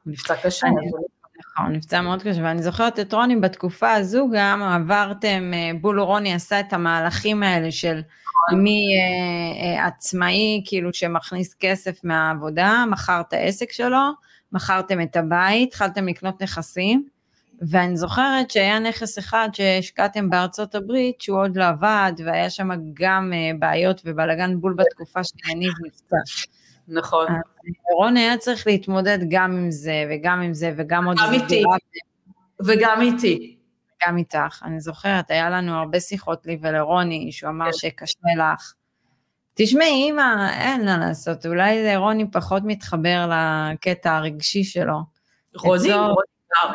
נפצע 0.05 0.35
קשה. 0.43 0.67
נכון, 1.39 1.71
נפצע 1.71 2.01
מאוד 2.01 2.21
קשה, 2.23 2.41
ואני 2.43 2.63
זוכרת 2.63 2.99
את 2.99 3.13
רוני 3.13 3.35
בתקופה 3.35 3.93
הזו 3.93 4.27
גם 4.33 4.63
עברתם, 4.63 5.51
אה, 5.53 5.71
בול 5.81 5.99
רוני 5.99 6.33
עשה 6.33 6.59
את 6.59 6.73
המהלכים 6.73 7.43
האלה 7.43 7.71
של 7.71 8.01
נכון. 8.49 8.65
מעצמאי, 9.77 10.61
אה, 10.61 10.69
כאילו 10.69 10.93
שמכניס 10.93 11.55
כסף 11.59 12.03
מהעבודה, 12.03 12.83
מכר 12.89 13.21
את 13.27 13.33
העסק 13.33 13.71
שלו, 13.71 14.09
מכרתם 14.51 15.01
את 15.01 15.15
הבית, 15.15 15.69
התחלתם 15.69 16.07
לקנות 16.07 16.41
נכסים, 16.41 17.07
ואני 17.69 17.97
זוכרת 17.97 18.51
שהיה 18.51 18.79
נכס 18.79 19.19
אחד 19.19 19.49
שהשקעתם 19.53 20.29
בארצות 20.29 20.75
הברית, 20.75 21.21
שהוא 21.21 21.39
עוד 21.39 21.57
לא 21.57 21.63
עבד, 21.63 22.11
והיה 22.25 22.49
שם 22.49 22.69
גם 22.93 23.33
אה, 23.33 23.51
בעיות 23.59 24.01
ובלאגן 24.05 24.59
בול 24.59 24.73
בתקופה 24.73 25.19
שיניב 25.23 25.71
נפצע. 25.85 26.17
נכון. 26.87 27.27
רון 27.97 28.17
היה 28.17 28.37
צריך 28.37 28.67
להתמודד 28.67 29.19
גם 29.29 29.51
עם 29.51 29.71
זה, 29.71 30.05
וגם 30.09 30.41
עם 30.41 30.53
זה, 30.53 30.73
וגם 30.77 31.07
עוד... 31.07 31.17
גם 31.17 31.33
איתי. 31.33 31.63
וגם 32.65 33.01
איתי. 33.01 33.57
גם 34.07 34.17
איתך. 34.17 34.63
אני 34.65 34.79
זוכרת, 34.79 35.31
היה 35.31 35.49
לנו 35.49 35.79
הרבה 35.79 35.99
שיחות 35.99 36.45
לי 36.45 36.57
ולרוני, 36.61 37.31
שהוא 37.31 37.49
אמר 37.49 37.65
כן. 37.65 37.73
שקשה 37.73 38.19
לך. 38.37 38.73
תשמעי, 39.53 40.09
אמא, 40.09 40.49
אין 40.49 40.85
מה 40.85 40.97
לעשות, 40.97 41.45
אולי 41.45 41.95
רוני 41.95 42.31
פחות 42.31 42.63
מתחבר 42.65 43.29
לקטע 43.31 44.15
הרגשי 44.15 44.63
שלו. 44.63 44.99
רוני, 45.55 45.93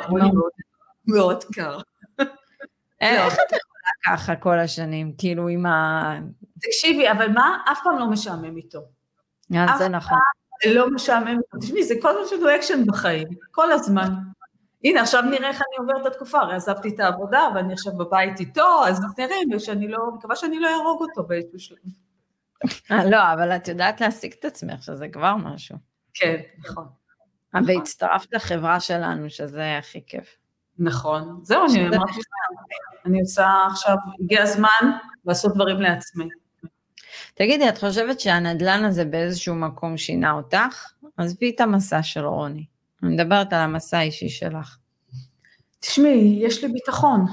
רוני 0.09 0.31
מאוד 1.09 1.45
קר. 1.45 1.79
איך 3.01 3.35
את 3.35 3.53
יכולה 3.53 4.17
ככה 4.17 4.37
כל 4.37 4.59
השנים, 4.59 5.13
כאילו 5.19 5.49
עם 5.49 5.67
ה... 5.67 6.19
תקשיבי, 6.63 7.11
אבל 7.11 7.33
מה, 7.33 7.59
אף 7.73 7.79
פעם 7.85 7.99
לא 7.99 8.07
משעמם 8.07 8.57
איתו. 8.57 8.81
זה 9.79 9.89
נכון. 9.89 10.19
לא 10.67 10.91
משעמם. 10.91 11.41
תשמעי, 11.61 11.85
זה 11.85 11.95
כל 12.03 12.09
הזמן 12.11 12.25
שלנו 12.29 12.57
אקשן 12.57 12.87
בחיים, 12.87 13.29
כל 13.51 13.73
הזמן. 13.73 14.09
הנה, 14.85 15.01
עכשיו 15.01 15.23
נראה 15.23 15.49
איך 15.49 15.57
אני 15.57 15.77
עוברת 15.79 16.07
את 16.07 16.13
התקופה, 16.13 16.39
הרי 16.39 16.55
עזבתי 16.55 16.89
את 16.89 17.01
העבודה 17.01 17.49
ואני 17.55 17.73
עכשיו 17.73 17.93
בבית 17.97 18.41
איתו, 18.41 18.85
אז 18.87 19.01
נראה, 19.19 19.37
ושאני 19.57 19.89
לא, 19.89 19.99
מקווה 20.15 20.37
שאני 20.37 20.61
לא 20.61 20.69
אהרוג 20.69 21.01
אותו 21.03 21.29
באיזשהו 21.29 21.59
שלב. 21.59 21.79
אה, 22.91 23.11
לא, 23.11 23.33
אבל 23.33 23.57
את 23.57 23.69
יודעת 23.69 24.01
להשיג 24.01 24.35
את 24.41 24.45
עצמך, 24.45 24.83
שזה 24.83 25.09
כבר 25.09 25.37
משהו. 25.37 25.77
כן, 26.15 26.37
נכון. 26.59 26.87
והצטרפת 27.67 28.35
לחברה 28.35 28.81
שלנו, 28.81 29.31
שזה 29.31 29.79
הכי 29.79 30.07
כיף. 30.07 30.37
נכון. 30.79 31.41
זהו, 31.43 31.65
אני 31.71 31.89
אמרתי, 31.89 32.21
אני 33.07 33.21
עושה 33.21 33.67
עכשיו, 33.71 33.97
הגיע 34.21 34.43
הזמן 34.43 34.91
לעשות 35.27 35.55
דברים 35.55 35.81
לעצמי. 35.81 36.29
תגידי, 37.35 37.69
את 37.69 37.79
חושבת 37.79 38.21
שהנדלן 38.21 38.85
הזה 38.85 39.05
באיזשהו 39.05 39.55
מקום 39.55 39.97
שינה 39.97 40.33
אותך? 40.33 40.93
עזבי 41.17 41.51
את 41.51 41.61
המסע 41.61 42.03
של 42.03 42.25
רוני. 42.25 42.65
אני 43.03 43.15
מדברת 43.15 43.53
על 43.53 43.61
המסע 43.61 43.99
האישי 43.99 44.29
שלך. 44.29 44.77
תשמעי, 45.81 46.39
יש 46.43 46.65
לי 46.65 46.73
ביטחון. 46.73 47.27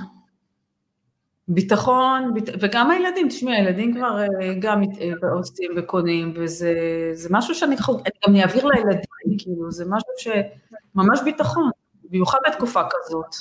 ביטחון, 1.47 2.33
ביט... 2.33 2.49
וגם 2.59 2.91
הילדים, 2.91 3.29
תשמעי, 3.29 3.55
הילדים 3.55 3.95
כבר 3.95 4.21
אה, 4.21 4.53
גם 4.59 4.81
אה, 4.83 5.31
עושים 5.37 5.71
וקונים, 5.77 6.33
וזה 6.35 7.29
משהו 7.29 7.55
שאני 7.55 7.77
חוג... 7.77 8.01
אני 8.05 8.13
גם 8.27 8.47
אעביר 8.47 8.65
לילדים, 8.65 9.37
כאילו, 9.37 9.71
זה 9.71 9.85
משהו 9.87 10.09
שממש 10.17 11.19
ביטחון, 11.23 11.69
במיוחד 12.09 12.37
בתקופה 12.47 12.81
כזאת. 12.89 13.35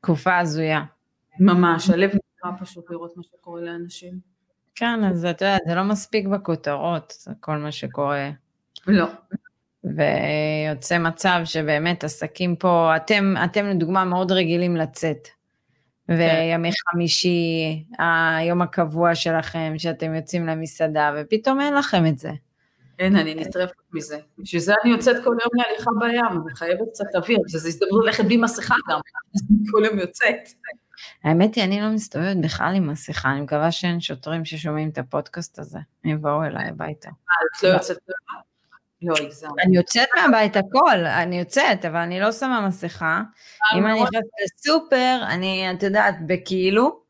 תקופה 0.00 0.38
הזויה. 0.38 0.82
ממש, 1.40 1.90
הלב 1.90 2.10
נקרא 2.10 2.50
פשוט 2.60 2.90
לראות 2.90 3.16
מה 3.16 3.22
שקורה 3.22 3.60
לאנשים. 3.60 4.18
כן, 4.74 5.04
אז 5.04 5.24
את 5.24 5.40
יודעת, 5.40 5.60
זה 5.68 5.74
לא 5.74 5.82
מספיק 5.82 6.26
בכותרות, 6.26 7.12
כל 7.40 7.56
מה 7.56 7.72
שקורה. 7.72 8.30
לא. 8.86 9.06
ויוצא 9.84 10.98
מצב 10.98 11.40
שבאמת 11.44 12.04
עסקים 12.04 12.56
פה, 12.56 12.96
אתם, 12.96 13.34
אתם 13.44 13.66
לדוגמה 13.66 14.04
מאוד 14.04 14.32
רגילים 14.32 14.76
לצאת. 14.76 15.28
כן. 16.08 16.14
וימי 16.14 16.70
חמישי, 16.72 17.84
היום 18.38 18.62
הקבוע 18.62 19.14
שלכם, 19.14 19.72
שאתם 19.78 20.14
יוצאים 20.14 20.46
למסעדה, 20.46 21.12
ופתאום 21.16 21.60
אין 21.60 21.74
לכם 21.74 22.06
את 22.06 22.18
זה. 22.18 22.30
אין, 22.98 23.16
אני 23.16 23.34
נטרפת 23.34 23.79
מזה. 23.92 24.18
בשביל 24.38 24.62
זה 24.62 24.74
אני 24.84 24.92
יוצאת 24.92 25.16
כל 25.24 25.36
יום 25.42 25.50
להליכה 25.54 25.90
בים, 26.00 26.42
אני 26.46 26.54
חייבת 26.54 26.88
קצת 26.92 27.04
אוויר, 27.14 27.38
שזו 27.48 27.68
הזדמנות 27.68 28.04
ללכת 28.04 28.24
בלי 28.24 28.36
מסכה 28.36 28.74
גם, 28.90 29.00
כל 29.70 29.82
יום 29.84 29.98
יוצאת. 29.98 30.48
האמת 31.24 31.54
היא, 31.54 31.64
אני 31.64 31.80
לא 31.80 31.88
מסתובבת 31.90 32.36
בכלל 32.36 32.74
עם 32.76 32.90
מסכה, 32.90 33.32
אני 33.32 33.40
מקווה 33.40 33.72
שאין 33.72 34.00
שוטרים 34.00 34.44
ששומעים 34.44 34.88
את 34.88 34.98
הפודקאסט 34.98 35.58
הזה, 35.58 35.78
הם 36.04 36.10
יבואו 36.10 36.44
אליי 36.44 36.68
הביתה. 36.68 37.08
אה, 37.08 37.58
את 37.58 37.62
לא 37.62 37.68
יוצאת 37.68 37.96
לא. 39.02 39.14
אני 39.64 39.76
יוצאת 39.76 40.08
מהבית 40.16 40.56
הכל, 40.56 41.06
אני 41.06 41.38
יוצאת, 41.38 41.84
אבל 41.84 41.96
אני 41.96 42.20
לא 42.20 42.32
שמה 42.32 42.66
מסכה. 42.68 43.22
אה, 43.72 43.78
אם 43.78 43.86
אני 43.86 43.94
נכנסת 43.94 44.28
לסופר, 44.44 45.20
אני, 45.28 45.72
את 45.72 45.82
יודעת, 45.82 46.14
בכאילו. 46.26 47.00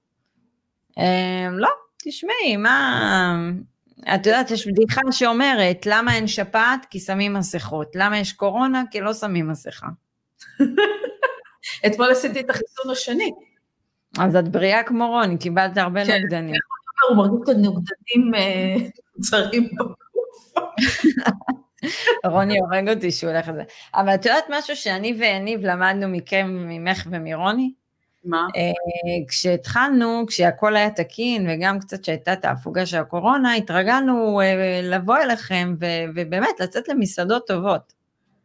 אמ, 0.99 1.59
לא, 1.59 1.69
תשמעי, 2.05 2.57
מה... 2.57 3.51
את 4.15 4.27
יודעת, 4.27 4.51
יש 4.51 4.67
בדיחה 4.67 5.01
שאומרת, 5.11 5.87
למה 5.87 6.15
אין 6.15 6.27
שפעת? 6.27 6.87
כי 6.91 7.01
שמים 7.01 7.35
מסכות. 7.35 7.89
למה 7.95 8.19
יש 8.19 8.33
קורונה? 8.33 8.83
כי 8.91 9.01
לא 9.01 9.15
שמים 9.15 9.49
מסכה. 9.49 9.87
אתמול 11.87 12.11
עשיתי 12.11 12.41
את 12.41 12.51
החיסון 12.51 12.91
השני. 12.93 13.31
אז 14.19 14.37
את 14.37 14.49
בריאה 14.49 14.83
כמו 14.83 15.07
רוני, 15.07 15.39
קיבלת 15.39 15.79
הרבה 15.79 16.07
כן, 16.07 16.21
נוגדנים. 16.21 16.55
הוא 17.09 17.17
מרגיש 17.17 17.41
את 17.45 17.49
הנוגדנים 17.49 18.33
צרים 19.21 19.65
אה, 19.65 19.69
בגוף. 19.73 20.01
רוני 22.33 22.59
הורג 22.59 22.89
אותי 22.89 23.11
שהוא 23.11 23.31
הולך 23.31 23.49
לזה. 23.49 23.63
אבל 23.95 24.15
את 24.15 24.27
יודעת 24.27 24.45
משהו 24.51 24.77
שאני 24.77 25.17
ויניב 25.19 25.61
למדנו 25.61 26.09
מכם, 26.09 26.47
ממך 26.69 27.07
ומרוני? 27.11 27.73
מה? 28.25 28.47
Uh, 28.47 29.29
כשהתחלנו, 29.29 30.25
כשהכול 30.27 30.77
היה 30.77 30.91
תקין, 30.91 31.47
וגם 31.51 31.81
קצת 31.81 32.05
שהייתה 32.05 32.33
את 32.33 32.45
ההפוגה 32.45 32.87
של 32.87 32.97
הקורונה, 32.97 33.55
התרגלנו 33.55 34.41
uh, 34.41 34.45
לבוא 34.83 35.17
אליכם 35.17 35.75
ו- 35.81 36.11
ובאמת 36.15 36.61
לצאת 36.61 36.89
למסעדות 36.89 37.47
טובות. 37.47 38.01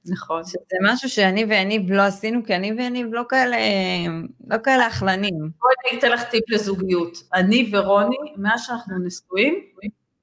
נכון. 0.07 0.43
שזה 0.45 0.77
משהו 0.83 1.09
שאני 1.09 1.45
ויניב 1.45 1.91
לא 1.91 2.01
עשינו, 2.01 2.45
כי 2.45 2.55
אני 2.55 2.71
ויניב 2.71 3.07
לא 3.11 3.23
כאלה, 3.29 3.57
לא 4.47 4.57
כאלה 4.63 4.87
אכלנים. 4.87 5.35
בואי 5.39 5.73
אני 5.91 5.99
אתן 5.99 6.11
לך 6.11 6.23
טיפ 6.23 6.49
לזוגיות. 6.49 7.17
אני 7.33 7.71
ורוני, 7.73 8.17
מאז 8.37 8.61
שאנחנו 8.65 8.97
נשואים, 9.05 9.63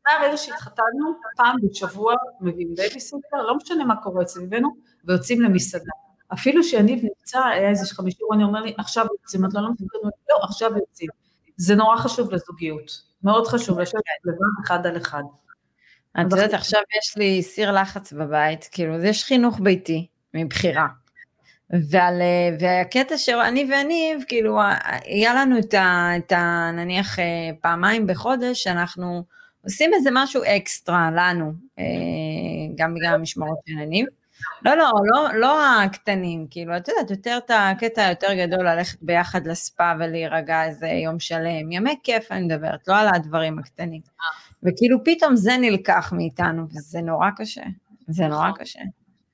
מהרגע 0.06 0.36
שהתחתנו, 0.36 1.14
פעם 1.36 1.56
בשבוע 1.62 2.14
מביאים 2.40 2.74
בייביסיטר, 2.74 3.42
לא 3.46 3.56
משנה 3.56 3.84
מה 3.84 3.96
קורה 3.96 4.26
סביבנו, 4.26 4.68
ויוצאים 5.04 5.40
למסעדה. 5.40 5.92
אפילו 6.32 6.64
שיניב 6.64 7.04
נפצע, 7.04 7.44
היה 7.44 7.68
איזה 7.68 7.94
חמישי, 7.94 8.24
רוני 8.24 8.44
אומר 8.44 8.60
לי, 8.60 8.74
עכשיו 8.78 9.06
יוצאים, 9.20 9.44
את 9.44 9.54
לא 9.54 9.60
לא 9.62 9.68
לא, 10.30 10.38
עכשיו 10.42 10.70
יוצאים. 10.76 11.10
זה 11.56 11.74
נורא 11.74 11.96
חשוב 11.96 12.34
לזוגיות, 12.34 13.02
מאוד 13.24 13.46
חשוב, 13.46 13.80
לשבת 13.80 14.02
לבד 14.24 14.64
אחד 14.66 14.86
על 14.86 14.96
אחד. 14.96 15.22
את 16.20 16.32
יודעת, 16.32 16.54
עכשיו 16.54 16.80
יש 16.98 17.16
לי 17.16 17.42
סיר 17.42 17.72
לחץ 17.72 18.12
בבית, 18.12 18.68
כאילו, 18.72 19.04
יש 19.04 19.24
חינוך 19.24 19.60
ביתי, 19.60 20.06
מבחירה. 20.34 20.86
ועל, 21.90 22.22
והקטע 22.60 23.18
שאני 23.18 23.68
ויניב, 23.70 24.24
כאילו, 24.28 24.60
היה 25.04 25.34
לנו 25.34 25.58
את 25.58 25.74
ה, 25.74 26.10
את 26.16 26.32
ה... 26.32 26.70
נניח 26.72 27.18
אה, 27.18 27.24
פעמיים 27.60 28.06
בחודש, 28.06 28.62
שאנחנו 28.62 29.24
עושים 29.64 29.94
איזה 29.94 30.10
משהו 30.12 30.42
אקסטרה 30.46 31.10
לנו, 31.10 31.52
אה, 31.78 31.84
גם 32.74 32.94
בגלל 32.94 33.14
המשמרות 33.14 33.58
של 33.66 33.78
הניב. 33.78 34.06
לא, 34.64 34.74
לא, 34.74 34.90
לא, 35.04 35.34
לא 35.34 35.82
הקטנים, 35.82 36.46
כאילו, 36.50 36.76
את 36.76 36.88
יודעת, 36.88 37.10
יותר 37.10 37.38
את 37.44 37.50
הקטע 37.54 38.06
היותר 38.06 38.34
גדול 38.34 38.68
ללכת 38.68 38.98
ביחד 39.02 39.46
לספא 39.46 39.94
ולהירגע 39.98 40.64
איזה 40.64 40.86
יום 40.86 41.20
שלם, 41.20 41.72
ימי 41.72 41.96
כיף 42.02 42.32
אני 42.32 42.44
מדברת, 42.44 42.88
לא 42.88 42.96
על 42.96 43.08
הדברים 43.14 43.58
הקטנים. 43.58 44.00
וכאילו 44.62 45.04
פתאום 45.04 45.36
זה 45.36 45.52
נלקח 45.60 46.12
מאיתנו, 46.16 46.66
וזה 46.70 47.00
נורא 47.00 47.30
קשה, 47.36 47.62
זה 48.08 48.26
נורא 48.26 48.48
נכון. 48.48 48.60
קשה. 48.60 48.80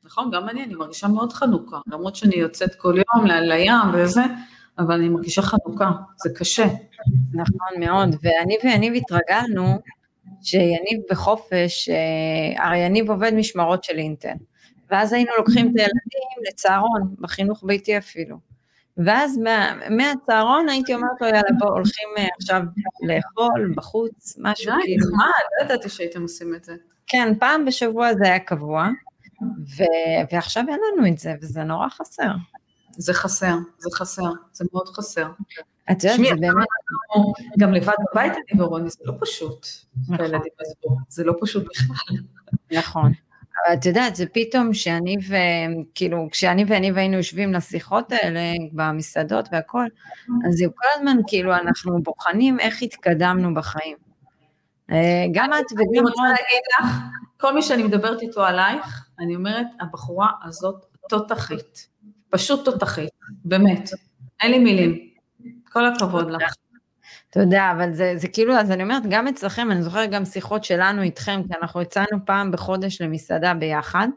נכון, 0.04 0.30
גם 0.30 0.48
אני, 0.48 0.64
אני 0.64 0.74
מרגישה 0.74 1.08
מאוד 1.08 1.32
חנוכה, 1.32 1.78
למרות 1.86 2.16
שאני 2.16 2.36
יוצאת 2.36 2.74
כל 2.74 2.94
יום 2.96 3.26
לים 3.26 3.72
וזה, 3.94 4.22
אבל 4.78 4.94
אני 4.94 5.08
מרגישה 5.08 5.42
חנוכה, 5.42 5.90
זה 6.16 6.30
קשה. 6.38 6.66
נכון 7.32 7.80
מאוד, 7.80 8.16
ואני 8.22 8.56
ויניב 8.64 8.92
התרגלנו 8.94 9.78
שיניב 10.42 11.00
בחופש, 11.10 11.88
אה, 11.88 12.64
הרי 12.64 12.78
יניב 12.78 13.10
עובד 13.10 13.34
משמרות 13.34 13.84
של 13.84 13.98
אינטל, 13.98 14.34
ואז 14.90 15.12
היינו 15.12 15.30
לוקחים 15.38 15.66
את 15.66 15.72
הילדים 15.76 16.48
לצהרון, 16.48 17.14
בחינוך 17.18 17.64
ביתי 17.66 17.98
אפילו. 17.98 18.38
ואז 18.96 19.38
מה, 19.38 19.74
מהצהרון 19.90 20.68
הייתי 20.68 20.94
אומרת 20.94 21.20
לו, 21.20 21.26
יאללה, 21.26 21.42
בוא, 21.58 21.70
הולכים 21.70 22.08
אה, 22.18 22.26
עכשיו 22.40 22.62
לאכול 23.02 23.72
בחוץ, 23.76 24.36
משהו 24.38 24.72
כאילו. 24.82 25.06
די, 25.06 25.16
מה, 25.16 25.26
לא 25.60 25.64
ידעתי 25.64 25.88
שהייתם 25.88 26.22
עושים 26.22 26.54
את 26.54 26.64
זה. 26.64 26.74
כן, 27.06 27.32
פעם 27.40 27.64
בשבוע 27.64 28.14
זה 28.14 28.24
היה 28.24 28.38
קבוע, 28.38 28.88
ו, 29.76 29.82
ועכשיו 30.32 30.64
אין 30.68 30.80
לנו 30.92 31.08
את 31.12 31.18
זה, 31.18 31.34
וזה 31.42 31.64
נורא 31.64 31.88
חסר. 31.88 32.30
זה 32.96 33.14
חסר, 33.14 33.54
זה 33.78 33.90
חסר, 33.94 34.30
זה 34.52 34.64
מאוד 34.72 34.88
חסר. 34.88 35.28
את 35.90 36.04
יודעת, 36.04 36.18
זה 36.18 36.34
באמת... 36.40 36.66
גם 37.58 37.72
לבד 37.72 37.94
בבית 38.12 38.32
אני 38.32 38.62
ורוני, 38.62 38.90
זה 38.90 38.98
לא 39.04 39.12
פשוט. 39.20 39.66
נכון. 40.08 40.40
זה 41.08 41.24
לא 41.24 41.34
פשוט 41.40 41.64
בכלל. 41.64 42.16
נכון. 42.72 43.12
את 43.72 43.86
יודעת, 43.86 44.16
זה 44.16 44.26
פתאום 44.26 44.74
שאני 44.74 45.16
ו... 45.28 45.34
כאילו, 45.94 46.28
כשאני 46.30 46.64
ואני 46.68 46.92
והיינו 46.92 47.16
יושבים 47.16 47.52
לשיחות 47.52 48.12
האלה 48.12 48.52
במסעדות 48.72 49.48
והכל, 49.52 49.84
אז 50.48 50.54
זה 50.54 50.64
כל 50.74 50.86
הזמן 50.94 51.16
כאילו 51.26 51.54
אנחנו 51.54 52.02
בוחנים 52.02 52.60
איך 52.60 52.82
התקדמנו 52.82 53.54
בחיים. 53.54 53.96
אה, 54.90 55.24
גם 55.32 55.50
את 55.52 55.72
וגם... 55.72 55.82
אני 55.90 56.00
רוצה 56.00 56.22
להגיד 56.22 56.62
לך, 56.80 56.86
כל 57.40 57.54
מי 57.54 57.62
שאני 57.62 57.82
מדברת 57.82 58.22
איתו 58.22 58.44
עלייך, 58.44 59.08
אני 59.18 59.36
אומרת, 59.36 59.66
הבחורה 59.80 60.28
הזאת 60.44 60.84
תותחית. 61.08 61.88
פשוט 62.30 62.64
תותחית, 62.64 63.10
באמת. 63.44 63.90
אין 64.40 64.50
לי 64.50 64.58
מילים. 64.58 64.98
כל 65.72 65.86
הכבוד 65.86 66.30
לך. 66.30 66.54
תודה, 67.30 67.72
אבל 67.76 67.92
זה, 67.92 68.12
זה 68.16 68.28
כאילו, 68.28 68.54
אז 68.54 68.70
אני 68.70 68.82
אומרת, 68.82 69.02
גם 69.10 69.28
אצלכם, 69.28 69.70
אני 69.70 69.82
זוכרת 69.82 70.10
גם 70.10 70.24
שיחות 70.24 70.64
שלנו 70.64 71.02
איתכם, 71.02 71.40
כי 71.48 71.54
אנחנו 71.62 71.82
יצאנו 71.82 72.18
פעם 72.24 72.50
בחודש 72.50 73.00
למסעדה 73.00 73.54
ביחד, 73.54 74.08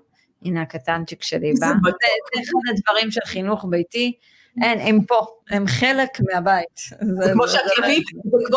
הנה 0.46 0.62
הקטנצ'יק 0.62 1.24
שלי 1.24 1.53
בא. 1.60 1.68
זה, 1.68 1.91
זה 2.34 2.41
אחד 2.41 2.74
הדברים 2.74 3.12
של 3.12 3.22
חינוך 3.25 3.65
ביתי, 3.70 4.13
אין, 4.62 4.80
הם 4.80 5.03
פה, 5.03 5.25
הם 5.50 5.68
חלק 5.68 6.10
מהבית. 6.20 6.80
זה 7.01 7.32
כמו 7.34 7.48
שהכלבים, 7.48 8.03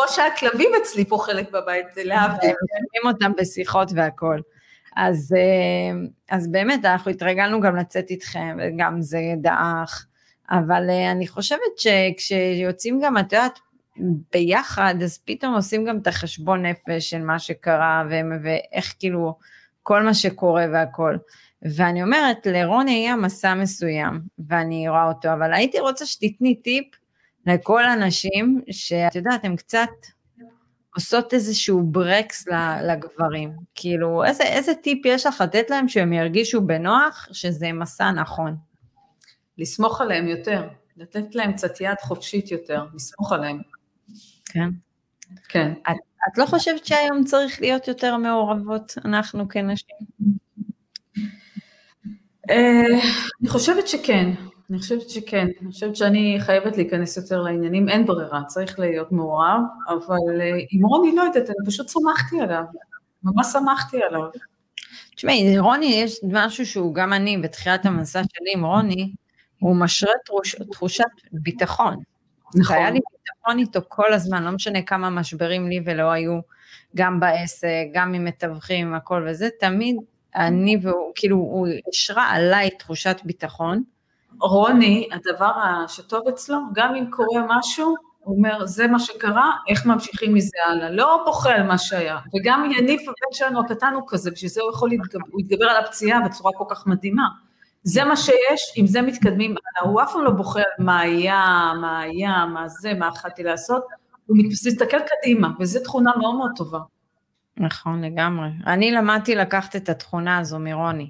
שהכלבים 0.07 0.69
אצלי 0.81 1.05
פה 1.05 1.17
חלק 1.17 1.51
בבית, 1.51 1.85
זה 1.95 2.03
להבדיל. 2.03 2.49
הם 2.49 2.55
שומעים 2.93 3.15
אותם 3.15 3.31
בשיחות 3.37 3.91
והכל. 3.95 4.39
אז, 4.95 5.35
אה, 5.37 5.97
אז 6.37 6.51
באמת, 6.51 6.85
אנחנו 6.85 7.11
התרגלנו 7.11 7.61
גם 7.61 7.75
לצאת 7.75 8.09
איתכם, 8.09 8.57
וגם 8.59 9.01
זה 9.01 9.19
דעך, 9.37 10.05
אבל 10.49 10.89
אה, 10.89 11.11
אני 11.11 11.27
חושבת 11.27 11.59
שכשיוצאים 11.77 12.99
גם, 13.03 13.17
את 13.17 13.33
יודעת, 13.33 13.59
ביחד, 14.33 14.95
אז 15.03 15.17
פתאום 15.25 15.53
עושים 15.53 15.85
גם 15.85 15.97
את 15.97 16.07
החשבון 16.07 16.65
נפש 16.65 17.09
של 17.09 17.21
מה 17.21 17.39
שקרה, 17.39 18.03
ואיך 18.43 18.95
כאילו, 18.99 19.37
כל 19.83 20.03
מה 20.03 20.13
שקורה 20.13 20.65
והכל. 20.73 21.17
ואני 21.75 22.03
אומרת, 22.03 22.45
לרוני 22.45 22.91
היה 22.91 23.15
מסע 23.15 23.53
מסוים, 23.53 24.21
ואני 24.49 24.89
רואה 24.89 25.07
אותו, 25.07 25.33
אבל 25.33 25.53
הייתי 25.53 25.79
רוצה 25.79 26.05
שתתני 26.05 26.55
טיפ 26.55 26.85
לכל 27.45 27.85
הנשים, 27.85 28.61
שאת 28.71 29.15
יודעת, 29.15 29.45
הן 29.45 29.55
קצת 29.55 29.89
עושות 30.95 31.33
איזשהו 31.33 31.83
ברקס 31.83 32.47
לגברים. 32.83 33.51
כאילו, 33.75 34.23
איזה, 34.23 34.43
איזה 34.43 34.75
טיפ 34.75 35.05
יש 35.05 35.25
לך 35.25 35.41
לתת 35.41 35.69
להם 35.69 35.87
שהם 35.87 36.13
ירגישו 36.13 36.61
בנוח, 36.61 37.27
שזה 37.31 37.71
מסע 37.71 38.11
נכון? 38.11 38.55
לסמוך 39.57 40.01
עליהם 40.01 40.27
יותר, 40.27 40.67
לתת 40.97 41.35
להם 41.35 41.53
קצת 41.53 41.81
יד 41.81 41.99
חופשית 42.01 42.51
יותר, 42.51 42.85
לסמוך 42.93 43.31
עליהם. 43.31 43.61
כן. 44.45 44.69
כן. 45.49 45.73
את, 45.91 45.95
את 46.27 46.37
לא 46.37 46.45
חושבת 46.45 46.85
שהיום 46.85 47.23
צריך 47.23 47.61
להיות 47.61 47.87
יותר 47.87 48.17
מעורבות, 48.17 48.93
אנחנו 49.05 49.49
כנשים? 49.49 49.95
אה, 52.49 52.99
אני 53.41 53.49
חושבת 53.49 53.87
שכן, 53.87 54.29
אני 54.69 54.79
חושבת 54.79 55.09
שכן, 55.09 55.47
אני 55.61 55.71
חושבת 55.71 55.95
שאני 55.95 56.37
חייבת 56.39 56.77
להיכנס 56.77 57.17
יותר 57.17 57.41
לעניינים, 57.41 57.89
אין 57.89 58.05
ברירה, 58.05 58.43
צריך 58.47 58.79
להיות 58.79 59.11
מעורב, 59.11 59.61
אבל 59.89 60.41
אה, 60.41 60.51
עם 60.71 60.85
רוני 60.85 61.15
לא 61.15 61.21
יודעת, 61.21 61.49
אני 61.49 61.67
פשוט 61.67 61.89
שמחתי 61.89 62.41
עליו, 62.41 62.63
ממש 63.23 63.47
שמחתי 63.53 63.97
עליו. 64.03 64.21
תשמעי, 65.15 65.59
רוני 65.59 65.85
יש 65.85 66.19
משהו 66.23 66.65
שהוא 66.65 66.95
גם 66.95 67.13
אני, 67.13 67.37
בתחילת 67.37 67.85
המסע 67.85 68.21
שלי 68.23 68.53
עם 68.53 68.65
רוני, 68.65 69.13
הוא 69.59 69.75
משרה 69.75 70.11
תחוש, 70.25 70.55
תחושת 70.71 71.03
ביטחון. 71.31 71.95
נכון. 72.55 72.77
היה 72.77 72.91
לי 72.91 72.99
ביטחון 72.99 73.59
איתו 73.59 73.79
כל 73.87 74.13
הזמן, 74.13 74.43
לא 74.43 74.51
משנה 74.51 74.81
כמה 74.81 75.09
משברים 75.09 75.67
לי 75.67 75.79
ולא 75.85 76.11
היו, 76.11 76.39
גם 76.95 77.19
בעסק, 77.19 77.85
גם 77.93 78.13
עם 78.13 78.25
מתווכים, 78.25 78.93
הכל 78.93 79.27
וזה, 79.29 79.49
תמיד 79.59 79.95
אני 80.35 80.77
והוא, 80.81 81.11
כאילו, 81.15 81.37
הוא 81.37 81.67
השרה 81.89 82.29
עליי 82.29 82.69
תחושת 82.69 83.17
ביטחון. 83.23 83.83
רוני, 84.41 85.09
הדבר 85.11 85.51
שטוב 85.87 86.27
אצלו, 86.27 86.57
גם 86.73 86.95
אם 86.95 87.11
קורה 87.11 87.41
משהו, 87.47 87.95
הוא 88.19 88.37
אומר, 88.37 88.65
זה 88.65 88.87
מה 88.87 88.99
שקרה, 88.99 89.51
איך 89.69 89.85
ממשיכים 89.85 90.33
מזה 90.33 90.57
הלאה, 90.67 90.89
לא 90.89 91.21
בוכה 91.25 91.51
על 91.51 91.63
מה 91.63 91.77
שהיה. 91.77 92.17
וגם 92.35 92.71
יניף 92.77 93.01
הבן 93.01 93.31
שלנו 93.31 93.59
הקטן 93.59 93.93
הוא 93.93 94.03
כזה, 94.07 94.31
בשביל 94.31 94.51
זה 94.51 94.61
הוא 94.61 94.71
יכול 94.71 94.89
להתגבר, 94.89 95.25
הוא 95.31 95.41
יתגבר 95.41 95.65
על 95.65 95.83
הפציעה 95.83 96.21
בצורה 96.21 96.51
כל 96.57 96.65
כך 96.69 96.87
מדהימה. 96.87 97.27
זה 97.87 98.03
מה 98.03 98.15
שיש, 98.15 98.73
עם 98.75 98.87
זה 98.87 99.01
מתקדמים 99.01 99.55
הוא 99.83 100.01
אף 100.01 100.13
פעם 100.13 100.23
לא 100.23 100.31
על 100.55 100.85
מה 100.85 100.99
היה, 100.99 101.71
מה 101.81 102.01
היה, 102.01 102.45
מה 102.45 102.67
זה, 102.67 102.93
מה 102.93 103.09
יכלתי 103.15 103.43
לעשות, 103.43 103.85
הוא 104.25 104.37
מסתכל 104.37 104.97
קדימה, 104.99 105.49
וזו 105.59 105.79
תכונה 105.79 106.11
מאוד 106.19 106.35
מאוד 106.35 106.51
טובה. 106.55 106.79
נכון, 107.57 108.03
לגמרי. 108.03 108.47
אני 108.67 108.91
למדתי 108.91 109.35
לקחת 109.35 109.75
את 109.75 109.89
התכונה 109.89 110.37
הזו 110.37 110.59
מרוני. 110.59 111.09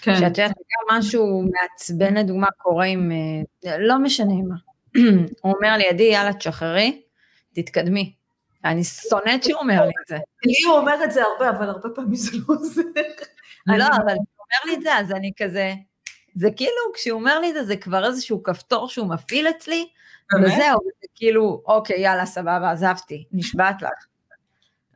כן. 0.00 0.14
שאת 0.14 0.38
יודעת, 0.38 0.50
גם 0.50 0.98
משהו 0.98 1.42
מעצבן 1.42 2.14
לדוגמה 2.14 2.46
קורה 2.58 2.84
עם, 2.84 3.12
אה, 3.66 3.78
לא 3.78 3.98
משנה 3.98 4.34
מה. 4.48 4.56
הוא 5.42 5.54
אומר 5.56 5.76
לי, 5.76 5.88
עדי, 5.88 6.02
יאללה, 6.02 6.32
תשחררי, 6.32 7.02
תתקדמי. 7.54 8.14
אני 8.64 8.84
שונאת 8.84 9.44
שהוא 9.44 9.60
אומר 9.60 9.80
לי 9.80 9.92
את 10.02 10.08
זה. 10.08 10.16
לי 10.44 10.68
הוא 10.68 10.78
אומר 10.78 11.04
את 11.04 11.12
זה 11.12 11.22
הרבה, 11.22 11.58
אבל 11.58 11.68
הרבה 11.68 11.88
פעמים 11.94 12.14
זה 12.14 12.36
לא 12.36 12.54
עוזר. 12.54 12.82
לא, 13.66 13.86
אבל 13.86 14.14
הוא 14.14 14.44
אומר 14.44 14.66
לי 14.66 14.74
את 14.74 14.82
זה, 14.82 14.94
אז 14.94 15.12
אני 15.12 15.32
כזה, 15.36 15.74
זה 16.34 16.50
כאילו, 16.56 16.92
כשהוא 16.94 17.20
אומר 17.20 17.40
לי 17.40 17.48
את 17.48 17.54
זה, 17.54 17.64
זה 17.64 17.76
כבר 17.76 18.04
איזשהו 18.04 18.42
כפתור 18.42 18.88
שהוא 18.88 19.08
מפעיל 19.08 19.48
אצלי, 19.48 19.88
וזהו, 20.42 20.78
זה 21.00 21.06
כאילו, 21.14 21.62
אוקיי, 21.66 22.00
יאללה, 22.00 22.26
סבבה, 22.26 22.70
עזבתי, 22.70 23.24
נשבעת 23.32 23.82
לך. 23.82 24.06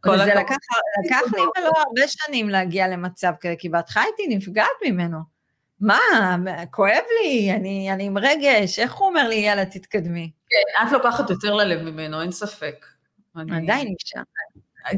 וזה 0.07 0.35
לקח, 0.35 0.57
לקח 1.05 1.21
לי 1.33 1.41
ולא 1.41 1.73
הרבה 1.77 2.09
שנים 2.09 2.49
להגיע 2.49 2.89
למצב 2.89 3.33
כזה, 3.41 3.55
כי 3.59 3.69
בהתחלה 3.69 4.03
הייתי 4.03 4.37
נפגעת 4.37 4.67
ממנו. 4.87 5.19
מה, 5.81 5.99
כואב 6.71 7.03
לי, 7.23 7.53
אני, 7.53 7.93
אני 7.93 8.05
עם 8.05 8.19
רגש, 8.19 8.79
איך 8.79 8.95
הוא 8.95 9.09
אומר 9.09 9.29
לי, 9.29 9.35
יאללה, 9.35 9.65
תתקדמי? 9.67 10.31
כן, 10.49 10.87
את 10.87 10.93
לוקחת 10.93 11.31
יותר 11.31 11.55
ללב 11.55 11.83
ממנו, 11.83 12.23
אין 12.23 12.33
ספק. 12.33 12.87
אני... 13.37 13.57
עדיין 13.57 13.95
אישה. 14.01 14.21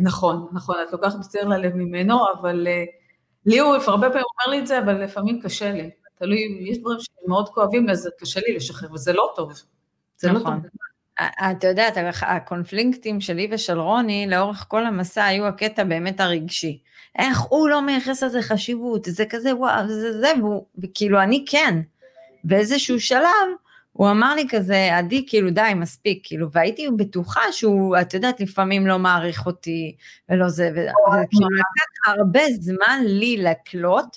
נכון, 0.03 0.49
נכון, 0.53 0.77
את 0.89 0.93
לוקחת 0.93 1.19
יותר 1.23 1.49
ללב 1.49 1.75
ממנו, 1.75 2.19
אבל 2.41 2.67
uh, 2.67 2.91
לי 3.47 3.59
הוא 3.59 3.77
הרבה 3.87 4.09
פעמים 4.09 4.25
אומר 4.25 4.57
לי 4.57 4.63
את 4.63 4.67
זה, 4.67 4.79
אבל 4.79 5.05
לפעמים 5.05 5.41
קשה 5.43 5.73
לי. 5.73 5.91
תלוי, 6.21 6.59
יש 6.61 6.79
דברים 6.79 6.99
שמאוד 7.01 7.49
כואבים, 7.49 7.91
אז 7.91 8.09
קשה 8.21 8.41
לי 8.47 8.57
לשחרר, 8.57 8.93
וזה 8.93 9.13
לא 9.13 9.33
טוב. 9.37 9.53
זה 10.17 10.33
נכון. 10.33 10.57
לא 10.57 10.63
טוב. 10.63 10.71
את 11.51 11.65
יודעת, 11.65 11.95
הקונפליקטים 12.23 13.21
שלי 13.21 13.49
ושל 13.51 13.79
רוני 13.79 14.27
לאורך 14.29 14.65
כל 14.69 14.87
המסע 14.87 15.25
היו 15.25 15.47
הקטע 15.47 15.85
באמת 15.85 16.21
הרגשי. 16.21 16.79
איך 17.19 17.41
הוא 17.41 17.69
לא 17.69 17.83
מייחס 17.83 18.23
לזה 18.23 18.43
חשיבות, 18.43 19.05
זה 19.05 19.25
כזה 19.27 19.57
וואו, 19.57 19.89
זה 19.89 20.21
זה, 20.21 20.33
והוא, 20.39 20.65
וכאילו 20.83 21.23
אני 21.23 21.45
כן. 21.49 21.81
באיזשהו 22.45 23.01
שלב 23.01 23.49
הוא 23.93 24.11
אמר 24.11 24.35
לי 24.35 24.47
כזה, 24.49 24.97
עדי, 24.97 25.25
כאילו 25.29 25.51
די, 25.51 25.73
מספיק, 25.77 26.21
כאילו, 26.25 26.51
והייתי 26.53 26.89
בטוחה 26.97 27.53
שהוא, 27.53 27.97
את 28.01 28.15
יודעת, 28.15 28.41
לפעמים 28.41 28.87
לא 28.87 28.99
מעריך 28.99 29.47
אותי, 29.47 29.97
ולא 30.29 30.49
זה, 30.49 30.71
וכאילו 30.71 31.49
לקח 31.51 32.09
הרבה 32.09 32.41
זמן 32.61 33.03
לי 33.05 33.37
לקלוט, 33.37 34.17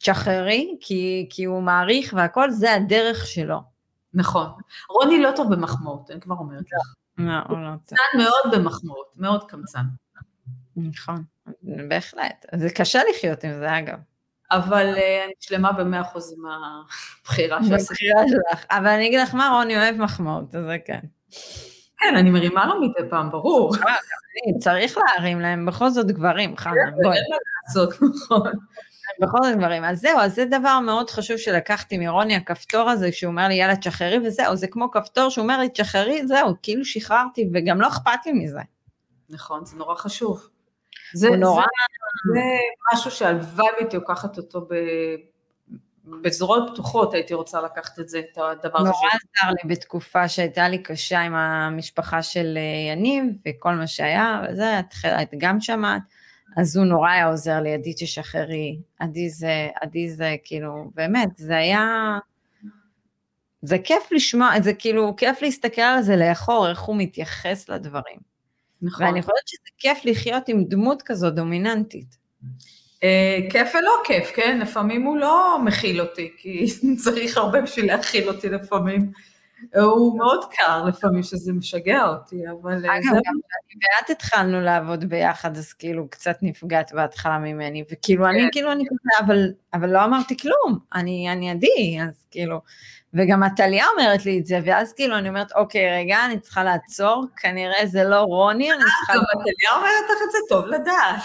תשחררי, 0.00 0.76
כי, 0.80 1.26
כי 1.30 1.44
הוא 1.44 1.62
מעריך 1.62 2.14
והכל, 2.16 2.50
זה 2.50 2.74
הדרך 2.74 3.26
שלו. 3.26 3.58
נכון. 4.14 4.46
רוני 4.90 5.22
לא 5.22 5.30
טוב 5.36 5.54
במחמאות, 5.54 6.10
אני 6.10 6.20
כבר 6.20 6.34
אומרת 6.34 6.64
לך. 6.72 6.94
לא, 7.18 7.32
הוא 7.48 7.58
לא 7.58 7.70
טוב. 7.86 7.98
קמצן 7.98 8.18
מאוד 8.18 8.54
במחמאות, 8.54 9.12
מאוד 9.16 9.50
קמצן. 9.50 9.82
נכון, 10.76 11.22
בהחלט. 11.62 12.46
זה 12.54 12.70
קשה 12.70 13.00
לחיות 13.10 13.44
עם 13.44 13.52
זה 13.58 13.78
אגב. 13.78 13.98
אבל 14.50 14.94
uh, 14.94 15.24
אני 15.24 15.32
שלמה 15.40 15.72
במאה 15.72 16.00
אחוז 16.00 16.34
עם 16.38 16.44
הבחירה 16.46 17.58
שלך. 17.62 18.64
אבל 18.70 18.86
אני 18.86 19.06
אגיד 19.06 19.20
לך 19.20 19.34
מה, 19.34 19.50
רוני 19.54 19.76
אוהב 19.76 19.96
מחמאות, 19.96 20.52
זה 20.52 20.76
כן. 20.86 21.00
כן, 21.98 22.16
אני 22.16 22.30
מרימה 22.30 22.66
לו 22.66 22.80
מדי 22.80 23.10
פעם, 23.10 23.30
ברור. 23.30 23.72
צריך 24.60 24.98
להרים 24.98 25.40
להם, 25.40 25.66
בכל 25.66 25.90
זאת 25.90 26.06
גברים, 26.06 26.56
חנה, 26.56 26.72
בואי. 27.02 27.16
אין 27.16 27.24
מה 27.30 27.36
לעשות, 27.66 27.94
נכון. 28.02 28.52
בכל 29.20 29.38
זאת 29.42 29.56
דברים. 29.56 29.84
אז 29.84 30.00
זהו, 30.00 30.18
אז 30.18 30.34
זה 30.34 30.44
דבר 30.44 30.80
מאוד 30.80 31.10
חשוב 31.10 31.36
שלקחתי 31.36 31.98
מרוני, 31.98 32.36
הכפתור 32.36 32.90
הזה, 32.90 33.12
שהוא 33.12 33.30
אומר 33.30 33.48
לי, 33.48 33.54
יאללה, 33.54 33.76
תשחררי, 33.76 34.26
וזהו, 34.26 34.56
זה 34.56 34.66
כמו 34.66 34.90
כפתור 34.90 35.28
שהוא 35.28 35.42
אומר 35.42 35.58
לי, 35.58 35.68
תשחררי, 35.68 36.26
זהו, 36.26 36.54
כאילו 36.62 36.84
שחררתי, 36.84 37.50
וגם 37.54 37.80
לא 37.80 37.88
אכפת 37.88 38.26
לי 38.26 38.32
מזה. 38.32 38.60
נכון, 39.30 39.64
זה 39.64 39.76
נורא 39.76 39.94
חשוב. 39.94 40.48
זה, 41.14 41.30
נורא... 41.30 41.62
זה, 41.62 42.40
זה 42.40 42.40
משהו 42.94 43.10
שהלוואי 43.10 43.66
והייתי 43.72 43.96
לוקחת 43.96 44.38
אותו 44.38 44.60
ב... 44.60 44.74
בזרועות 46.22 46.70
פתוחות 46.72 47.14
הייתי 47.14 47.34
רוצה 47.34 47.60
לקחת 47.60 47.98
את 47.98 48.08
זה, 48.08 48.18
את 48.18 48.38
הדבר 48.38 48.78
הזה. 48.78 48.88
נורא 48.88 49.08
עזר 49.08 49.50
לי 49.50 49.74
בתקופה 49.74 50.28
שהייתה 50.28 50.68
לי 50.68 50.82
קשה 50.82 51.20
עם 51.20 51.34
המשפחה 51.34 52.22
של 52.22 52.58
אה, 52.58 52.92
יניב 52.92 53.24
וכל 53.46 53.74
מה 53.74 53.86
שהיה, 53.86 54.42
וזה, 54.50 54.80
את 55.22 55.28
גם 55.38 55.60
שמעת. 55.60 56.02
אז 56.56 56.76
הוא 56.76 56.86
נורא 56.86 57.10
היה 57.10 57.26
עוזר 57.26 57.60
לי, 57.60 57.74
עדי 57.74 57.94
תשחררי, 57.98 58.78
עדי 58.98 59.30
זה, 59.30 59.68
עדי 59.80 60.10
זה, 60.10 60.36
כאילו, 60.44 60.90
באמת, 60.94 61.28
זה 61.36 61.56
היה... 61.56 62.18
זה 63.62 63.78
כיף 63.78 64.12
לשמוע, 64.12 64.60
זה 64.60 64.74
כאילו, 64.74 65.16
כיף 65.16 65.42
להסתכל 65.42 65.80
על 65.80 66.02
זה 66.02 66.16
לאחור, 66.16 66.68
איך 66.68 66.80
הוא 66.80 66.96
מתייחס 66.96 67.68
לדברים. 67.68 68.16
נכון. 68.82 69.06
ואני 69.06 69.22
חושבת 69.22 69.48
שזה 69.48 69.70
כיף 69.78 69.98
לחיות 70.04 70.48
עם 70.48 70.64
דמות 70.64 71.02
כזו 71.02 71.30
דומיננטית. 71.30 72.16
אה, 73.02 73.38
כיף 73.50 73.68
ולא 73.74 73.92
כיף, 74.04 74.30
כן? 74.34 74.58
לפעמים 74.62 75.02
הוא 75.02 75.16
לא 75.16 75.58
מכיל 75.64 76.00
אותי, 76.00 76.30
כי 76.36 76.66
צריך 77.04 77.36
הרבה 77.36 77.60
בשביל 77.60 77.86
להכיל 77.86 78.28
אותי 78.28 78.48
לפעמים. 78.48 79.10
הוא 79.76 80.18
מאוד 80.18 80.44
קר 80.50 80.84
לפעמים 80.84 81.22
שזה 81.22 81.52
משגע 81.52 82.06
אותי, 82.06 82.42
אבל... 82.50 82.86
אה, 82.86 82.96
אגב, 82.96 83.04
גם 83.04 83.20
כשאני 83.48 83.80
ואת 84.00 84.10
התחלנו 84.10 84.60
לעבוד 84.60 85.04
ביחד, 85.04 85.56
אז 85.56 85.72
כאילו 85.72 86.10
קצת 86.10 86.36
נפגעת 86.42 86.92
בהתחלה 86.92 87.38
ממני, 87.38 87.84
וכאילו 87.92 88.26
אני, 88.26 88.40
כן. 88.40 88.48
כאילו 88.52 88.72
אני 88.72 88.84
כזה, 88.84 89.26
אבל, 89.26 89.52
אבל 89.74 89.90
לא 89.90 90.04
אמרתי 90.04 90.36
כלום, 90.36 90.78
אני, 90.94 91.32
אני 91.32 91.50
עדי, 91.50 91.98
אז 92.08 92.26
כאילו, 92.30 92.60
וגם 93.14 93.42
עתליה 93.42 93.84
אומרת 93.92 94.26
לי 94.26 94.38
את 94.38 94.46
זה, 94.46 94.58
ואז 94.64 94.92
כאילו 94.92 95.18
אני 95.18 95.28
אומרת, 95.28 95.52
אוקיי, 95.52 95.98
רגע, 95.98 96.24
אני 96.26 96.40
צריכה 96.40 96.64
לעצור, 96.64 97.26
כנראה 97.36 97.86
זה 97.86 98.04
לא 98.04 98.20
רוני, 98.20 98.72
אני 98.72 98.82
צריכה... 98.98 99.12
גם 99.12 99.22
עתליה 99.40 99.76
אומרת 99.76 100.04
לך 100.10 100.18
את 100.26 100.32
זה 100.32 100.38
טוב 100.48 100.66
לדעת. 100.66 101.22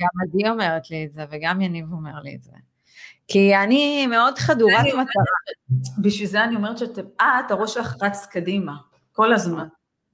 גם 0.00 0.08
עדי 0.22 0.48
אומרת 0.48 0.90
לי 0.90 1.04
את 1.04 1.12
זה, 1.12 1.24
וגם 1.30 1.60
יניב 1.60 1.92
אומר 1.92 2.20
לי 2.22 2.34
את 2.34 2.42
זה. 2.42 2.63
כי 3.28 3.56
אני 3.56 4.06
מאוד 4.06 4.38
חדורת 4.38 4.84
מטרה. 4.86 5.04
בשביל 5.98 6.28
זה 6.28 6.44
אני 6.44 6.56
אומרת 6.56 6.78
שאת, 6.78 6.98
את, 6.98 7.50
הראש 7.50 7.74
שלך 7.74 7.96
רץ 8.02 8.26
קדימה, 8.26 8.76
כל 9.12 9.32
הזמן. 9.32 9.68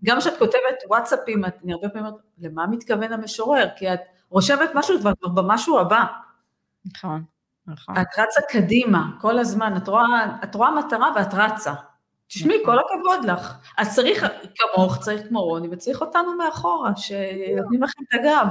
גם 0.04 0.18
כשאת 0.18 0.38
כותבת 0.38 0.82
וואטסאפים, 0.88 1.44
אני 1.44 1.72
הרבה 1.72 1.88
פעמים 1.88 2.06
אומרת, 2.06 2.20
למה 2.38 2.66
מתכוון 2.66 3.12
המשורר? 3.12 3.68
כי 3.76 3.94
את 3.94 4.00
רושמת 4.28 4.70
משהו 4.74 5.00
כבר 5.00 5.12
במשהו 5.34 5.78
הבא. 5.78 6.04
נכון, 6.84 7.24
נכון. 7.66 7.94
את 7.96 8.06
רצה 8.18 8.40
קדימה 8.48 9.10
כל 9.20 9.38
הזמן, 9.38 9.76
את 9.76 9.88
רואה, 9.88 10.26
את 10.44 10.54
רואה 10.54 10.70
מטרה 10.70 11.12
ואת 11.16 11.34
רצה. 11.34 11.72
תשמעי, 12.32 12.56
כל 12.64 12.76
הכבוד 12.78 13.24
לך. 13.24 13.54
אז 13.78 13.94
צריך 13.94 14.26
כמוך, 14.54 14.98
צריך 14.98 15.22
כמו 15.28 15.42
רוני, 15.42 15.68
וצריך 15.70 16.00
אותנו 16.00 16.36
מאחורה, 16.36 16.90
שנותנים 16.96 17.82
לכם 17.82 18.02
את 18.08 18.14
הגב. 18.20 18.46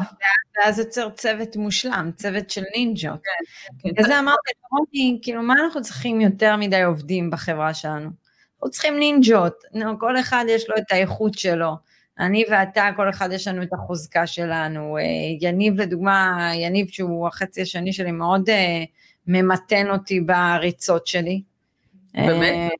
ואז 0.57 0.79
יוצר 0.79 1.09
צוות 1.09 1.55
מושלם, 1.55 2.11
צוות 2.15 2.49
של 2.49 2.63
נינג'ות. 2.75 3.19
כן, 3.23 3.89
כן. 3.89 4.03
וזה 4.03 4.19
אמרתי, 4.19 4.51
רוני, 4.71 5.19
כאילו, 5.21 5.43
מה 5.43 5.53
אנחנו 5.65 5.81
צריכים 5.81 6.21
יותר 6.21 6.55
מדי 6.55 6.83
עובדים 6.83 7.29
בחברה 7.29 7.73
שלנו? 7.73 8.09
אנחנו 8.55 8.69
צריכים 8.69 8.99
נינג'ות, 8.99 9.63
כל 9.99 10.19
אחד 10.19 10.45
יש 10.47 10.69
לו 10.69 10.75
את 10.77 10.91
האיכות 10.91 11.33
שלו. 11.33 11.75
אני 12.19 12.45
ואתה, 12.51 12.89
כל 12.95 13.09
אחד 13.09 13.29
יש 13.31 13.47
לנו 13.47 13.63
את 13.63 13.73
החוזקה 13.73 14.27
שלנו. 14.27 14.97
אה, 14.97 15.03
יניב, 15.41 15.81
לדוגמה, 15.81 16.49
יניב 16.55 16.87
שהוא 16.87 17.27
החצי 17.27 17.61
השני 17.61 17.93
שלי, 17.93 18.11
מאוד 18.11 18.49
אה, 18.49 18.83
ממתן 19.27 19.89
אותי 19.89 20.19
בריצות 20.19 21.07
שלי. 21.07 21.41
באמת? 22.13 22.71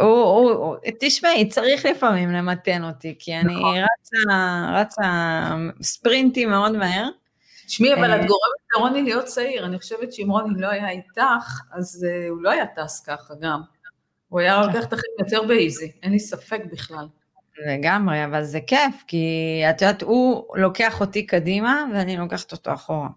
אה, 0.00 0.04
הוא, 0.04 0.24
הוא, 0.24 0.50
הוא, 0.50 0.76
תשמעי, 1.00 1.48
צריך 1.48 1.86
לפעמים 1.86 2.30
למתן 2.32 2.84
אותי, 2.84 3.14
כי 3.18 3.36
אני 3.36 3.54
נכון. 3.54 3.76
רצה, 3.76 4.72
רצה 4.74 5.10
ספרינטים 5.82 6.50
מאוד 6.50 6.72
מהר. 6.72 7.08
תשמעי, 7.66 7.94
אבל 7.94 8.04
את 8.04 8.20
אה, 8.20 8.26
גורמת 8.26 8.60
לרוני 8.76 9.02
להיות 9.02 9.24
צעיר, 9.24 9.66
אני 9.66 9.78
חושבת 9.78 10.12
שאם 10.12 10.30
רוני 10.30 10.60
לא 10.60 10.68
היה 10.68 10.90
איתך, 10.90 11.60
אז 11.72 12.06
uh, 12.06 12.30
הוא 12.30 12.42
לא 12.42 12.50
היה 12.50 12.66
טס 12.66 13.00
ככה 13.06 13.34
גם. 13.40 13.60
הוא 14.28 14.40
היה 14.40 14.60
לוקח 14.66 14.84
את 14.84 14.92
החיים 14.92 15.14
יותר 15.18 15.42
באיזי, 15.42 15.92
אין 16.02 16.12
לי 16.12 16.18
ספק 16.18 16.60
בכלל. 16.72 17.06
לגמרי, 17.66 18.24
אבל 18.24 18.44
זה 18.44 18.60
כיף, 18.66 19.04
כי 19.06 19.62
את 19.70 19.82
יודעת, 19.82 20.02
הוא 20.02 20.56
לוקח 20.56 21.00
אותי 21.00 21.26
קדימה, 21.26 21.84
ואני 21.94 22.16
לוקחת 22.16 22.52
אותו 22.52 22.72
אחורה. 22.74 23.08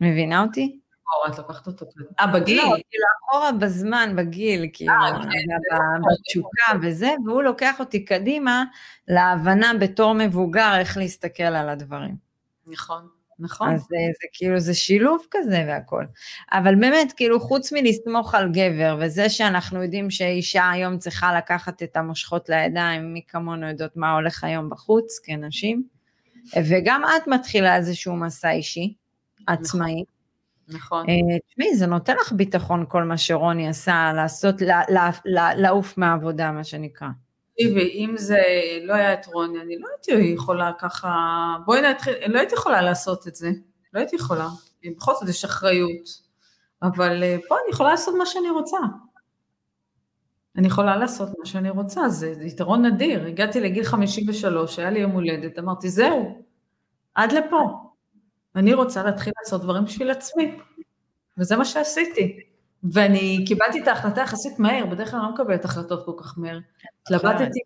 מבינה 0.00 0.42
אותי? 0.42 0.78
אחורה, 1.08 1.32
את 1.32 1.38
לוקחת 1.38 1.66
אותו 1.66 1.86
כזה. 1.94 2.04
אה, 2.20 2.26
בגיל? 2.26 2.58
לא, 2.58 2.64
כאילו 2.64 3.04
אחורה 3.20 3.52
בזמן, 3.52 4.16
בגיל, 4.16 4.66
כאילו, 4.72 4.92
אה, 4.92 5.22
כן, 5.22 6.02
בתשוקה 6.10 6.78
וזה, 6.82 7.10
והוא 7.26 7.42
לוקח 7.42 7.80
אותי 7.80 8.04
קדימה 8.04 8.64
להבנה 9.08 9.72
בתור 9.80 10.12
מבוגר 10.12 10.72
איך 10.78 10.96
להסתכל 10.96 11.42
על 11.42 11.68
הדברים. 11.68 12.16
נכון. 12.66 13.08
נכון. 13.38 13.74
אז 13.74 13.80
זה, 13.80 13.96
זה 14.22 14.28
כאילו, 14.32 14.60
זה 14.60 14.74
שילוב 14.74 15.26
כזה 15.30 15.64
והכל. 15.68 16.04
אבל 16.52 16.74
באמת, 16.74 17.12
כאילו, 17.12 17.40
חוץ 17.40 17.72
מלסמוך 17.72 18.34
על 18.34 18.52
גבר, 18.52 18.98
וזה 19.00 19.30
שאנחנו 19.30 19.82
יודעים 19.82 20.10
שאישה 20.10 20.70
היום 20.70 20.98
צריכה 20.98 21.36
לקחת 21.36 21.82
את 21.82 21.96
המושכות 21.96 22.48
לידיים, 22.48 23.14
מי 23.14 23.22
כמונו 23.28 23.68
יודעות 23.68 23.96
מה 23.96 24.12
הולך 24.12 24.44
היום 24.44 24.70
בחוץ, 24.70 25.18
כנשים, 25.24 25.82
וגם 26.70 27.02
את 27.04 27.28
מתחילה 27.28 27.76
איזשהו 27.76 28.16
מסע 28.16 28.50
אישי, 28.50 28.94
עצמאי. 29.46 30.04
נכון. 30.68 31.06
אה, 31.08 31.38
תשמעי, 31.48 31.76
זה 31.76 31.86
נותן 31.86 32.14
לך 32.20 32.32
ביטחון 32.32 32.84
כל 32.88 33.02
מה 33.02 33.18
שרוני 33.18 33.68
עשה, 33.68 34.12
לעשות, 34.16 34.54
לעוף 35.56 35.98
מהעבודה, 35.98 36.52
מה 36.52 36.64
שנקרא. 36.64 37.08
תקשיבי, 37.52 37.90
אם 37.90 38.14
זה 38.16 38.42
לא 38.82 38.94
היה 38.94 39.14
את 39.14 39.26
רוני, 39.26 39.60
אני 39.60 39.78
לא 39.78 39.88
הייתי 39.88 40.32
יכולה 40.34 40.72
ככה, 40.78 41.08
בואי 41.64 41.80
נתחיל, 41.80 42.14
לא 42.26 42.38
הייתי 42.38 42.54
יכולה 42.54 42.82
לעשות 42.82 43.28
את 43.28 43.34
זה, 43.34 43.50
לא 43.92 43.98
הייתי 43.98 44.16
יכולה, 44.16 44.48
בכל 44.96 45.12
זאת 45.20 45.28
יש 45.28 45.44
אחריות, 45.44 46.08
אבל 46.82 47.22
אה, 47.22 47.36
פה 47.48 47.54
אני 47.54 47.70
יכולה 47.72 47.90
לעשות 47.90 48.14
מה 48.18 48.26
שאני 48.26 48.50
רוצה. 48.50 48.78
אני 50.56 50.66
יכולה 50.66 50.96
לעשות 50.96 51.28
מה 51.38 51.46
שאני 51.46 51.70
רוצה, 51.70 52.08
זה 52.08 52.34
יתרון 52.42 52.86
נדיר. 52.86 53.26
הגעתי 53.26 53.60
לגיל 53.60 53.84
53, 53.84 54.78
היה 54.78 54.90
לי 54.90 54.98
יום 54.98 55.10
הולדת, 55.10 55.58
אמרתי, 55.58 55.88
זהו, 55.88 56.44
עד 57.14 57.32
לפה. 57.32 57.83
אני 58.56 58.74
רוצה 58.74 59.02
להתחיל 59.02 59.32
לעשות 59.42 59.62
דברים 59.62 59.84
בשביל 59.84 60.10
עצמי, 60.10 60.58
וזה 61.38 61.56
מה 61.56 61.64
שעשיתי. 61.64 62.40
ואני 62.92 63.44
קיבלתי 63.46 63.82
את 63.82 63.88
ההחלטה 63.88 64.20
יחסית 64.20 64.58
מהר, 64.58 64.86
בדרך 64.86 65.10
כלל 65.10 65.20
אני 65.20 65.28
לא 65.28 65.34
מקבלת 65.34 65.64
החלטות 65.64 66.06
כל 66.06 66.12
כך 66.18 66.38
מהר. 66.38 66.58
התלבטתי 67.02 67.60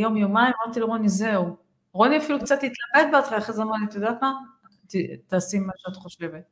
יום 0.00 0.16
יומיים, 0.16 0.52
אמרתי 0.64 0.80
לרוני 0.80 1.08
זהו. 1.08 1.56
רוני 1.92 2.18
אפילו 2.18 2.40
קצת 2.40 2.56
התלבט 2.56 3.12
בהתחלה, 3.12 3.38
אחרי 3.38 3.54
זה 3.54 3.62
אמר 3.62 3.76
לי, 3.76 3.84
את 3.88 3.94
יודעת 3.94 4.22
מה? 4.22 4.32
תעשי 5.26 5.58
מה 5.58 5.72
שאת 5.76 5.96
חושבת. 5.96 6.42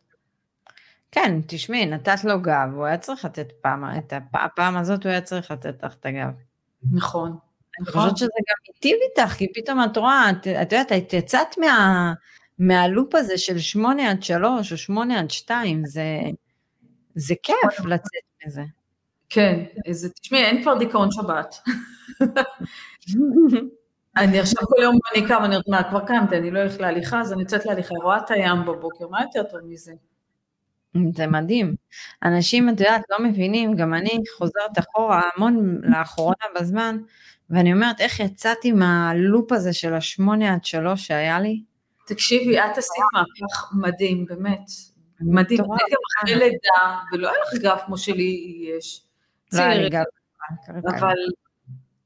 כן, 1.11 1.41
תשמעי, 1.47 1.87
נתת 1.87 2.25
לו 2.25 2.43
גב, 2.43 2.69
הוא 2.75 2.85
היה 2.85 2.99
צריך 2.99 3.25
לתת 3.25 3.53
פעם, 3.61 3.85
את 3.99 4.13
הפעם 4.35 4.77
הזאת 4.77 5.05
הוא 5.05 5.11
היה 5.11 5.21
צריך 5.21 5.51
לתת 5.51 5.83
לך 5.83 5.95
את 6.01 6.07
הגב. 6.07 6.29
נכון. 6.93 7.37
אני 7.79 7.87
חושבת 7.87 8.03
נכון. 8.03 8.17
שזה 8.17 8.27
גם 8.27 8.57
היטיב 8.67 8.97
איתך, 9.11 9.33
כי 9.33 9.53
פתאום 9.55 9.85
את 9.85 9.97
רואה, 9.97 10.31
את 10.31 10.73
יודעת, 10.73 10.93
את 10.93 11.13
יצאת 11.13 11.59
מה... 11.59 12.13
מהלופ 12.59 13.15
הזה 13.15 13.39
של 13.39 13.59
שמונה 13.59 14.11
עד 14.11 14.23
שלוש 14.23 14.73
או 14.73 14.77
שמונה 14.77 15.21
עד 15.21 15.31
שתיים, 15.31 15.83
זה, 15.85 16.21
זה 17.15 17.35
כיף 17.43 17.85
לצאת 17.85 18.23
מזה. 18.47 18.63
כן, 19.29 19.65
זה, 19.91 20.09
תשמעי, 20.09 20.45
אין 20.45 20.63
כבר 20.63 20.79
דיכאון 20.79 21.09
שבת. 21.11 21.57
אני 24.17 24.41
עכשיו 24.41 24.63
כל 24.67 24.83
יום 24.83 24.99
אני 25.15 25.29
קם, 25.29 25.45
אני 25.45 25.57
אומרת, 25.57 25.69
מה, 25.69 25.91
כבר 25.91 26.07
קמתי, 26.07 26.37
אני 26.37 26.51
לא 26.51 26.59
הולכת 26.59 26.81
להליכה, 26.81 27.21
אז 27.21 27.33
אני 27.33 27.43
יוצאת 27.43 27.67
להליכה, 27.67 27.95
רואה 28.03 28.19
את 28.19 28.31
הים 28.31 28.65
בבוקר, 28.67 29.09
מה 29.09 29.23
יותר 29.23 29.43
טוב 29.43 29.61
מזה? 29.65 29.93
זה 31.15 31.27
מדהים. 31.27 31.75
אנשים, 32.23 32.69
את 32.69 32.81
יודעת, 32.81 33.03
לא 33.11 33.29
מבינים, 33.29 33.77
גם 33.77 33.95
אני 33.95 34.19
חוזרת 34.39 34.79
אחורה 34.79 35.23
המון 35.37 35.81
לאחרונה 35.83 36.45
בזמן, 36.61 36.99
ואני 37.51 37.73
אומרת, 37.73 38.01
איך 38.01 38.21
יצאתי 38.21 38.73
מהלופ 38.73 39.53
הזה 39.53 39.73
של 39.73 39.95
השמונה 39.95 40.55
עד 40.55 40.65
שלוש 40.65 41.07
שהיה 41.07 41.41
לי? 41.41 41.63
תקשיבי, 42.09 42.59
את 42.59 42.79
עשית 42.79 43.05
מהפך 43.13 43.73
מדהים, 43.73 44.27
באמת. 44.27 44.71
מדהים, 45.21 45.61
את 45.61 45.67
גם 45.67 45.99
אחרי 46.23 46.35
לידה, 46.35 46.99
ולא 47.13 47.29
היה 47.29 47.39
לך 47.47 47.63
גב 47.63 47.79
כמו 47.87 47.99
שלי 47.99 48.55
יש. 48.77 49.05
לא 49.53 49.61
היה 49.61 49.75
לי 49.75 49.91
גב. 49.91 50.05
אבל 50.99 51.15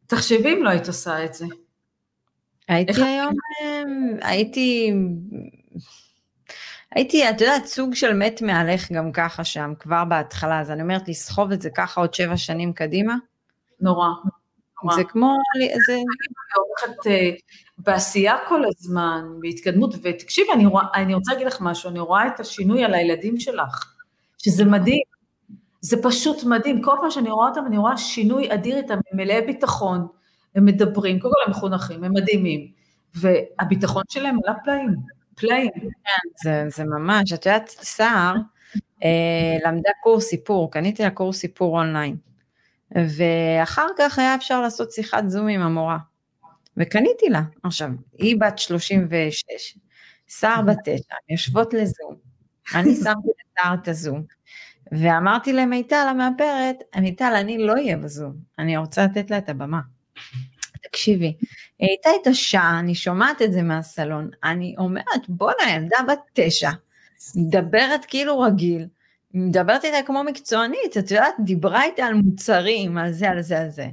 תחשבי 0.06 0.52
אם 0.52 0.62
לא 0.62 0.70
היית 0.70 0.88
עושה 0.88 1.24
את 1.24 1.34
זה. 1.34 1.46
הייתי 2.68 3.04
היום, 3.04 3.34
הייתי, 4.22 4.92
הייתי, 6.90 7.30
את 7.30 7.40
יודעת, 7.40 7.64
סוג 7.66 7.94
של 7.94 8.12
מת 8.12 8.42
מעליך 8.42 8.92
גם 8.92 9.12
ככה 9.12 9.44
שם, 9.44 9.72
כבר 9.80 10.04
בהתחלה, 10.04 10.60
אז 10.60 10.70
אני 10.70 10.82
אומרת, 10.82 11.08
לסחוב 11.08 11.52
את 11.52 11.62
זה 11.62 11.70
ככה 11.70 12.00
עוד 12.00 12.14
שבע 12.14 12.36
שנים 12.36 12.72
קדימה. 12.72 13.14
נורא. 13.80 14.08
זה 14.96 15.04
כמו, 15.04 15.36
זה... 15.86 15.98
הולכת 16.86 17.06
אה, 17.06 17.30
בעשייה 17.78 18.36
כל 18.48 18.62
הזמן, 18.64 19.24
בהתקדמות, 19.40 19.94
ותקשיבי, 20.02 20.52
אני, 20.52 20.64
אני 20.94 21.14
רוצה 21.14 21.32
להגיד 21.32 21.46
לך 21.46 21.58
משהו, 21.60 21.90
אני 21.90 22.00
רואה 22.00 22.26
את 22.26 22.40
השינוי 22.40 22.84
על 22.84 22.94
הילדים 22.94 23.40
שלך, 23.40 23.94
שזה 24.38 24.64
מדהים, 24.64 25.02
זה 25.80 26.02
פשוט 26.02 26.44
מדהים, 26.44 26.82
כל 26.82 26.96
פעם 27.00 27.10
שאני 27.10 27.30
רואה 27.30 27.48
אותם, 27.48 27.66
אני 27.66 27.78
רואה 27.78 27.96
שינוי 27.96 28.54
אדיר 28.54 28.76
איתם, 28.76 28.94
הם 28.94 29.16
מלאי 29.16 29.40
ביטחון, 29.40 30.06
הם 30.54 30.64
מדברים, 30.64 31.20
קודם 31.20 31.34
כל 31.34 31.40
הם 31.46 31.50
מחונכים, 31.50 32.04
הם 32.04 32.12
מדהימים, 32.12 32.66
והביטחון 33.14 34.02
שלהם 34.08 34.36
עלה 34.44 34.54
פלאים, 34.64 34.94
פלאים. 35.34 35.70
כן, 35.80 36.28
זה, 36.44 36.64
זה 36.68 36.84
ממש, 36.84 37.32
את 37.32 37.46
יודעת, 37.46 37.68
סער 37.68 38.34
אה, 39.04 39.56
למדה 39.64 39.90
קורס 40.02 40.24
סיפור, 40.24 40.70
קניתי 40.70 41.02
לה 41.02 41.10
קורס 41.10 41.38
סיפור 41.38 41.78
אונליין. 41.78 42.16
ואחר 42.94 43.86
כך 43.98 44.18
היה 44.18 44.34
אפשר 44.34 44.60
לעשות 44.60 44.92
שיחת 44.92 45.28
זום 45.28 45.48
עם 45.48 45.60
המורה. 45.60 45.98
וקניתי 46.76 47.28
לה. 47.28 47.42
עכשיו, 47.62 47.88
היא 48.18 48.36
בת 48.40 48.58
36, 48.58 49.44
סער 50.28 50.62
בת 50.62 50.76
9, 50.84 51.14
יושבות 51.28 51.74
לזום. 51.74 52.14
אני 52.74 52.94
שמתי 53.04 53.28
לסער 53.58 53.74
את 53.74 53.88
הזום. 53.88 54.22
ואמרתי 54.92 55.52
למיטל 55.52 56.06
המאפרת, 56.10 56.76
מיטל, 57.00 57.32
אני 57.34 57.58
לא 57.58 57.72
אהיה 57.72 57.96
בזום, 57.96 58.32
אני 58.58 58.76
רוצה 58.76 59.04
לתת 59.04 59.30
לה 59.30 59.38
את 59.38 59.48
הבמה. 59.48 59.80
תקשיבי, 60.82 61.36
היא 61.78 61.88
הייתה 61.88 62.10
איתה 62.10 62.34
שעה, 62.34 62.78
אני 62.78 62.94
שומעת 62.94 63.42
את 63.42 63.52
זה 63.52 63.62
מהסלון, 63.62 64.30
אני 64.44 64.74
אומרת, 64.78 65.28
בואנה, 65.28 65.70
ילדה 65.74 65.96
בת 66.08 66.18
תשע, 66.32 66.70
מדברת 67.36 68.04
כאילו 68.04 68.40
רגיל, 68.40 68.86
מדברת 69.34 69.84
איתה 69.84 70.06
כמו 70.06 70.24
מקצוענית, 70.24 70.96
את 70.98 71.10
יודעת, 71.10 71.34
דיברה 71.44 71.84
איתה 71.84 72.04
על 72.04 72.14
מוצרים, 72.14 72.98
על 72.98 73.12
זה, 73.12 73.30
על 73.30 73.42
זה, 73.42 73.60
על 73.60 73.68
זה. 73.68 73.88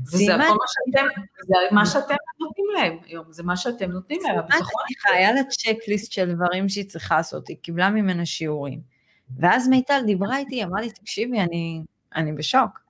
וזה 0.00 0.34
הכל 0.34 0.42
מה 0.42 0.64
שאתם, 0.68 1.06
זה 1.40 1.54
מה 1.70 1.86
שאתם 1.86 2.14
נותנים 2.40 2.66
להם 2.74 2.98
היום, 3.06 3.24
זה 3.30 3.42
מה 3.42 3.56
שאתם 3.56 3.90
נותנים 3.90 4.20
להם, 4.22 4.38
הביטחון. 4.38 4.82
היה 5.14 5.32
לה 5.32 5.40
צ'קליסט 5.44 6.12
של 6.12 6.34
דברים 6.34 6.68
שהיא 6.68 6.88
צריכה 6.88 7.16
לעשות, 7.16 7.48
היא 7.48 7.56
קיבלה 7.62 7.90
ממנה 7.90 8.26
שיעורים. 8.26 8.80
ואז 9.38 9.68
מיטל 9.68 10.02
דיברה 10.06 10.38
איתי, 10.38 10.64
אמרה 10.64 10.80
לי, 10.80 10.90
תקשיבי, 10.90 11.40
אני, 11.40 11.82
אני 12.16 12.32
בשוק. 12.32 12.80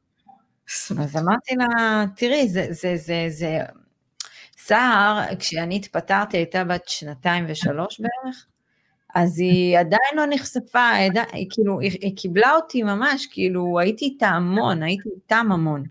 אז 1.01 1.17
אמרתי 1.17 1.55
לה, 1.57 2.05
תראי, 2.17 2.49
זה, 2.49 2.67
זה, 2.71 2.97
זה, 2.97 3.25
זה, 3.29 3.59
סער, 4.59 5.37
כשאני 5.38 5.77
התפטרתי, 5.77 6.37
הייתה 6.37 6.65
בת 6.65 6.88
שנתיים 6.88 7.45
ושלוש 7.49 8.01
בערך, 8.01 8.47
אז 9.15 9.38
היא 9.38 9.79
עדיין 9.79 10.17
לא 10.17 10.23
נחשפה, 10.29 10.88
היא, 10.88 11.47
כאילו, 11.51 11.81
היא, 11.81 11.99
היא 12.01 12.17
קיבלה 12.17 12.55
אותי 12.55 12.83
ממש, 12.83 13.27
כאילו, 13.27 13.81
הייתי 13.81 14.05
איתה 14.05 14.29
המון, 14.29 14.83
הייתי 14.83 15.09
איתם 15.17 15.49
המון. 15.53 15.85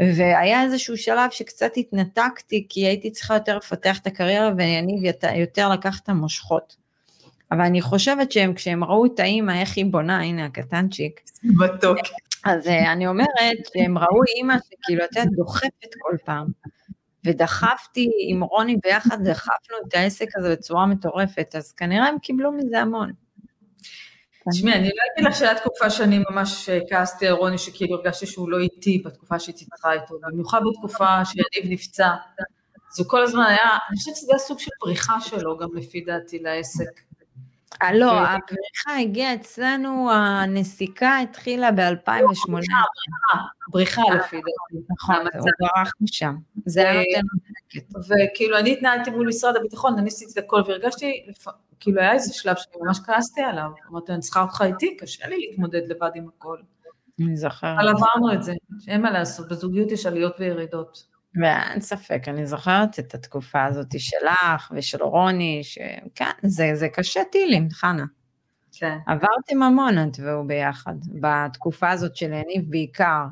והיה 0.00 0.62
איזשהו 0.62 0.96
שלב 0.96 1.30
שקצת 1.30 1.72
התנתקתי, 1.76 2.66
כי 2.68 2.86
הייתי 2.86 3.10
צריכה 3.10 3.34
יותר 3.34 3.56
לפתח 3.56 3.98
את 3.98 4.06
הקריירה, 4.06 4.50
ויניב 4.56 5.04
יותר 5.36 5.68
לקח 5.68 6.00
את 6.00 6.08
המושכות. 6.08 6.76
אבל 7.52 7.60
אני 7.60 7.82
חושבת 7.82 8.32
שהם, 8.32 8.54
כשהם 8.54 8.84
ראו 8.84 9.06
את 9.06 9.20
האימא, 9.20 9.60
איך 9.60 9.76
היא 9.76 9.86
בונה, 9.90 10.22
הנה 10.22 10.44
הקטנצ'יק. 10.44 11.20
מתוק. 11.44 11.98
אז 12.44 12.66
אה, 12.66 12.92
אני 12.92 13.06
אומרת 13.06 13.58
שהם 13.74 13.98
ראו 13.98 14.20
אימא 14.36 14.54
שכאילו, 14.58 15.04
את 15.04 15.16
יודעת, 15.16 15.32
דוחפת 15.32 15.94
כל 15.98 16.16
פעם. 16.24 16.46
ודחפתי 17.26 18.10
עם 18.28 18.42
רוני 18.42 18.76
ביחד, 18.82 19.28
דחפנו 19.28 19.76
את 19.88 19.94
העסק 19.94 20.26
הזה 20.36 20.52
בצורה 20.52 20.86
מטורפת, 20.86 21.54
אז 21.58 21.72
כנראה 21.72 22.06
הם 22.06 22.18
קיבלו 22.18 22.52
מזה 22.52 22.80
המון. 22.80 23.12
תשמעי, 24.50 24.74
אני 24.74 24.88
לא 24.88 25.02
אגיד 25.14 25.28
לך 25.28 25.36
שהייתה 25.38 25.60
תקופה 25.60 25.90
שאני 25.90 26.18
ממש 26.30 26.68
אה, 26.68 26.78
כעסתי 26.88 27.26
על 27.26 27.32
רוני, 27.32 27.58
שכאילו 27.58 27.96
הרגשתי 27.96 28.26
שהוא 28.26 28.50
לא 28.50 28.58
איתי 28.58 29.02
בתקופה 29.04 29.38
שהתייצרה 29.38 29.92
איתו, 29.92 30.14
במיוחד 30.22 30.60
בתקופה 30.70 31.24
שיניב 31.24 31.72
נפצע. 31.72 32.08
הוא 32.98 33.06
כל 33.08 33.22
הזמן 33.22 33.44
היה, 33.48 33.68
אני 33.90 33.96
חושבת 33.96 34.16
שזה 34.16 34.32
סוג 34.38 34.58
של 34.58 34.70
פריחה 34.80 35.20
שלו, 35.20 35.56
גם 35.58 35.68
לפי 35.74 36.00
דעתי, 36.00 36.38
לעסק. 36.38 37.00
אה, 37.82 37.94
לא, 37.94 38.20
הפריחה 38.20 39.00
הגיעה 39.00 39.34
אצלנו, 39.34 40.10
הנסיקה 40.12 41.18
התחילה 41.18 41.72
ב-2018. 41.72 42.50
בריחה 43.68 44.02
לפי 44.02 44.36
דעתי. 44.36 44.84
נכון, 44.90 45.16
הוא 45.38 45.50
ברח 45.60 45.92
משם. 46.00 46.36
זה 46.66 46.90
היה 46.90 47.00
נותן 47.00 47.26
לו 47.94 48.00
וכאילו 48.00 48.58
אני 48.58 48.72
התנהלתי 48.72 49.10
מול 49.10 49.28
משרד 49.28 49.56
הביטחון, 49.56 49.98
אני 49.98 50.08
עשיתי 50.08 50.32
את 50.32 50.44
הכל 50.44 50.62
והרגשתי, 50.66 51.26
כאילו 51.80 52.00
היה 52.00 52.12
איזה 52.12 52.34
שלב 52.34 52.56
שאני 52.56 52.84
ממש 52.84 53.00
כעסתי 53.06 53.42
עליו. 53.42 53.70
אמרתי, 53.90 54.12
אני 54.12 54.20
צריכה 54.20 54.42
אותך 54.42 54.62
איתי, 54.66 54.96
קשה 54.96 55.28
לי 55.28 55.38
להתמודד 55.38 55.82
לבד 55.88 56.10
עם 56.14 56.28
הכל. 56.28 56.58
אני 57.20 57.36
זוכרת. 57.36 57.78
אבל 57.78 57.88
עברנו 57.88 58.32
את 58.32 58.42
זה, 58.42 58.52
אין 58.88 59.02
מה 59.02 59.10
לעשות, 59.10 59.48
בזוגיות 59.48 59.90
יש 59.92 60.06
עליות 60.06 60.36
וירידות. 60.38 61.15
ואין 61.40 61.80
ספק, 61.80 62.22
אני 62.28 62.46
זוכרת 62.46 62.98
את 62.98 63.14
התקופה 63.14 63.64
הזאת 63.64 64.00
שלך 64.00 64.72
ושל 64.74 65.02
רוני, 65.02 65.60
שכן, 65.62 66.30
זה, 66.42 66.70
זה 66.74 66.88
קשה 66.88 67.20
טילים, 67.32 67.68
חנה. 67.70 68.04
כן. 68.72 68.98
עברתם 69.06 69.62
המון 69.62 69.98
את 69.98 70.16
והוא 70.20 70.44
ביחד, 70.44 70.94
בתקופה 71.20 71.90
הזאת 71.90 72.16
של 72.16 72.32
יניב 72.32 72.64
בעיקר. 72.70 73.24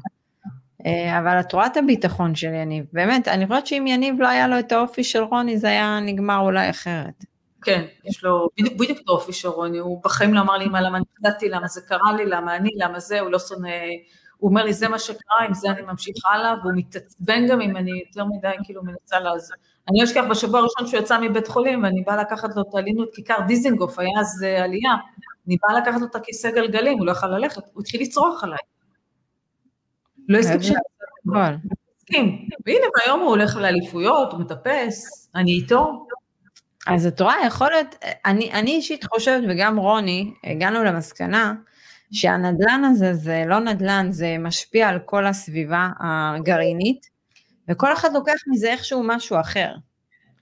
אה, 0.86 1.18
אבל 1.18 1.40
את 1.40 1.52
רואה 1.52 1.66
את 1.66 1.76
הביטחון 1.76 2.34
של 2.34 2.54
יניב, 2.54 2.86
באמת, 2.92 3.28
אני 3.28 3.46
חושבת 3.46 3.66
שאם 3.66 3.86
יניב 3.86 4.20
לא 4.20 4.28
היה 4.28 4.48
לו 4.48 4.58
את 4.58 4.72
האופי 4.72 5.04
של 5.04 5.22
רוני, 5.22 5.58
זה 5.58 5.68
היה 5.68 6.00
נגמר 6.02 6.38
אולי 6.38 6.70
אחרת. 6.70 7.24
כן, 7.62 7.84
יש 8.04 8.24
לו 8.24 8.48
בדיוק, 8.58 8.74
בדיוק 8.74 8.98
את 8.98 9.08
האופי 9.08 9.32
של 9.32 9.48
רוני, 9.48 9.78
הוא 9.78 10.02
בחיים 10.04 10.34
לא 10.34 10.40
אמר 10.40 10.56
לי 10.56 10.66
מה, 10.66 10.80
למה 10.80 10.98
נקלטתי, 10.98 11.48
למה 11.48 11.66
זה 11.66 11.80
קרה 11.80 12.12
לי, 12.16 12.26
למה 12.26 12.56
אני, 12.56 12.70
למה 12.76 13.00
זה, 13.00 13.20
הוא 13.20 13.30
לא 13.30 13.38
שונא 13.38 13.68
הוא 14.44 14.50
אומר 14.50 14.64
לי, 14.64 14.72
זה 14.72 14.88
מה 14.88 14.98
שקרה, 14.98 15.44
עם 15.46 15.54
זה 15.54 15.70
אני 15.70 15.82
ממשיך 15.82 16.16
הלאה, 16.24 16.54
והוא 16.62 16.72
מתעצבן 16.76 17.46
גם 17.48 17.60
אם 17.60 17.76
אני 17.76 17.90
יותר 18.06 18.24
מדי 18.24 18.54
כאילו 18.64 18.82
מנסה 18.84 19.20
לעזור. 19.20 19.56
אני 19.88 19.98
לא 19.98 20.04
אשכח 20.04 20.24
בשבוע 20.30 20.60
הראשון 20.60 20.86
שהוא 20.86 21.00
יצא 21.00 21.20
מבית 21.20 21.48
חולים, 21.48 21.82
ואני 21.82 22.02
באה 22.02 22.16
לקחת 22.16 22.56
לו, 22.56 22.62
את 22.62 23.14
כיכר 23.14 23.34
דיזנגוף, 23.46 23.98
היה 23.98 24.20
אז 24.20 24.44
אה, 24.44 24.64
עלייה, 24.64 24.92
אני 25.46 25.56
באה 25.62 25.80
לקחת 25.80 26.00
לו 26.00 26.06
את 26.06 26.14
הכיסא 26.14 26.50
גלגלים, 26.50 26.98
הוא 26.98 27.06
לא 27.06 27.12
יכול 27.12 27.28
ללכת, 27.28 27.62
הוא 27.72 27.80
התחיל 27.80 28.02
לצרוח 28.02 28.44
עליי. 28.44 28.58
לא 30.28 30.38
הסכים 30.38 30.62
ש... 30.62 30.70
הסכים. 31.98 32.48
והנה, 32.66 32.86
והיום 32.96 33.20
הוא 33.20 33.28
הולך 33.28 33.56
לאליפויות, 33.56 34.32
הוא 34.32 34.40
מטפס, 34.40 35.28
אני 35.34 35.52
איתו. 35.52 36.06
אז 36.86 37.06
את 37.06 37.20
רואה, 37.20 37.36
יכול 37.46 37.70
להיות, 37.70 37.94
אני 38.24 38.70
אישית 38.70 39.04
חושבת, 39.04 39.42
וגם 39.48 39.76
רוני, 39.76 40.34
הגענו 40.44 40.84
למסקנה, 40.84 41.54
שהנדלן 42.12 42.84
הזה 42.84 43.14
זה 43.14 43.44
לא 43.46 43.58
נדלן, 43.58 44.06
זה 44.10 44.36
משפיע 44.38 44.88
על 44.88 44.98
כל 44.98 45.26
הסביבה 45.26 45.88
הגרעינית, 46.00 47.06
וכל 47.68 47.92
אחד 47.92 48.12
לוקח 48.14 48.36
מזה 48.46 48.72
איכשהו 48.72 49.02
משהו 49.06 49.40
אחר. 49.40 49.74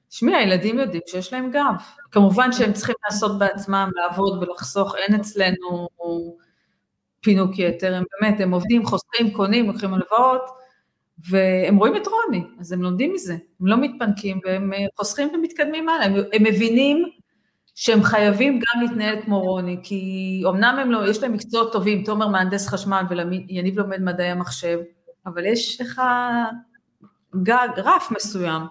תשמעי, 0.09 0.35
הילדים 0.35 0.79
יודעים 0.79 1.03
שיש 1.07 1.33
להם 1.33 1.51
גב. 1.51 1.75
כמובן 2.11 2.53
שהם 2.53 2.73
צריכים 2.73 2.95
לעשות 3.05 3.39
בעצמם, 3.39 3.91
לעבוד 3.95 4.43
ולחסוך, 4.43 4.95
אין 4.97 5.21
אצלנו 5.21 5.89
פינוק 7.21 7.59
יתר, 7.59 7.95
הם 7.95 8.05
באמת, 8.21 8.41
הם 8.41 8.55
עובדים, 8.55 8.87
חוסכים, 8.87 9.31
קונים, 9.31 9.67
לוקחים 9.67 9.95
הלוואות, 9.95 10.43
והם 11.31 11.77
רואים 11.77 11.97
את 11.97 12.07
רוני, 12.07 12.45
אז 12.61 12.73
הם 12.73 12.83
לומדים 12.83 13.13
מזה, 13.13 13.37
הם 13.61 13.67
לא 13.67 13.77
מתפנקים, 13.77 14.41
והם 14.45 14.71
חוסכים 14.97 15.29
ומתקדמים 15.35 15.89
הלאה, 15.89 16.07
הם, 16.07 16.15
הם 16.33 16.43
מבינים 16.43 17.05
שהם 17.75 18.03
חייבים 18.03 18.59
גם 18.59 18.83
להתנהל 18.83 19.23
כמו 19.23 19.41
רוני, 19.41 19.81
כי 19.83 20.43
אמנם 20.49 20.79
הם 20.81 20.93
לא, 20.93 21.11
יש 21.11 21.23
להם 21.23 21.33
מקצועות 21.33 21.73
טובים, 21.73 22.05
תומר 22.05 22.29
מהנדס 22.29 22.69
חשמל 22.69 23.03
ויניב 23.11 23.79
לומד 23.79 24.01
מדעי 24.01 24.31
המחשב, 24.31 24.79
אבל 25.27 25.47
יש 25.47 25.81
לך 25.81 26.03
גג, 27.43 27.69
רף 27.77 28.09
מסוים. 28.11 28.63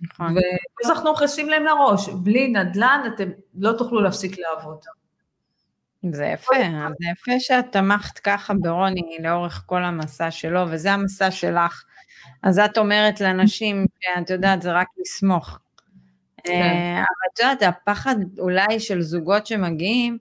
נכון. 0.00 0.26
ואז 0.26 0.90
אנחנו 0.90 1.12
נכנסים 1.12 1.48
להם 1.48 1.64
לראש, 1.64 2.08
בלי 2.08 2.48
נדל"ן 2.48 3.00
אתם 3.14 3.28
לא 3.54 3.72
תוכלו 3.72 4.00
להפסיק 4.00 4.36
לעבוד. 4.38 4.78
זה 6.12 6.24
יפה, 6.24 6.56
זה 7.00 7.06
יפה 7.12 7.32
שאת 7.38 7.72
תמכת 7.72 8.18
ככה 8.18 8.54
ברוני 8.54 9.18
לאורך 9.22 9.62
כל 9.66 9.84
המסע 9.84 10.30
שלו, 10.30 10.60
וזה 10.70 10.92
המסע 10.92 11.30
שלך. 11.30 11.84
אז 12.42 12.58
את 12.58 12.78
אומרת 12.78 13.20
לאנשים, 13.20 13.86
את 14.18 14.30
יודעת, 14.30 14.62
זה 14.62 14.72
רק 14.72 14.86
לסמוך. 14.98 15.58
כן. 16.46 16.52
אה, 16.52 16.96
אבל 16.98 17.32
את 17.34 17.38
יודעת, 17.38 17.62
הפחד 17.62 18.16
אולי 18.38 18.80
של 18.80 19.00
זוגות 19.00 19.46
שמגיעים, 19.46 20.18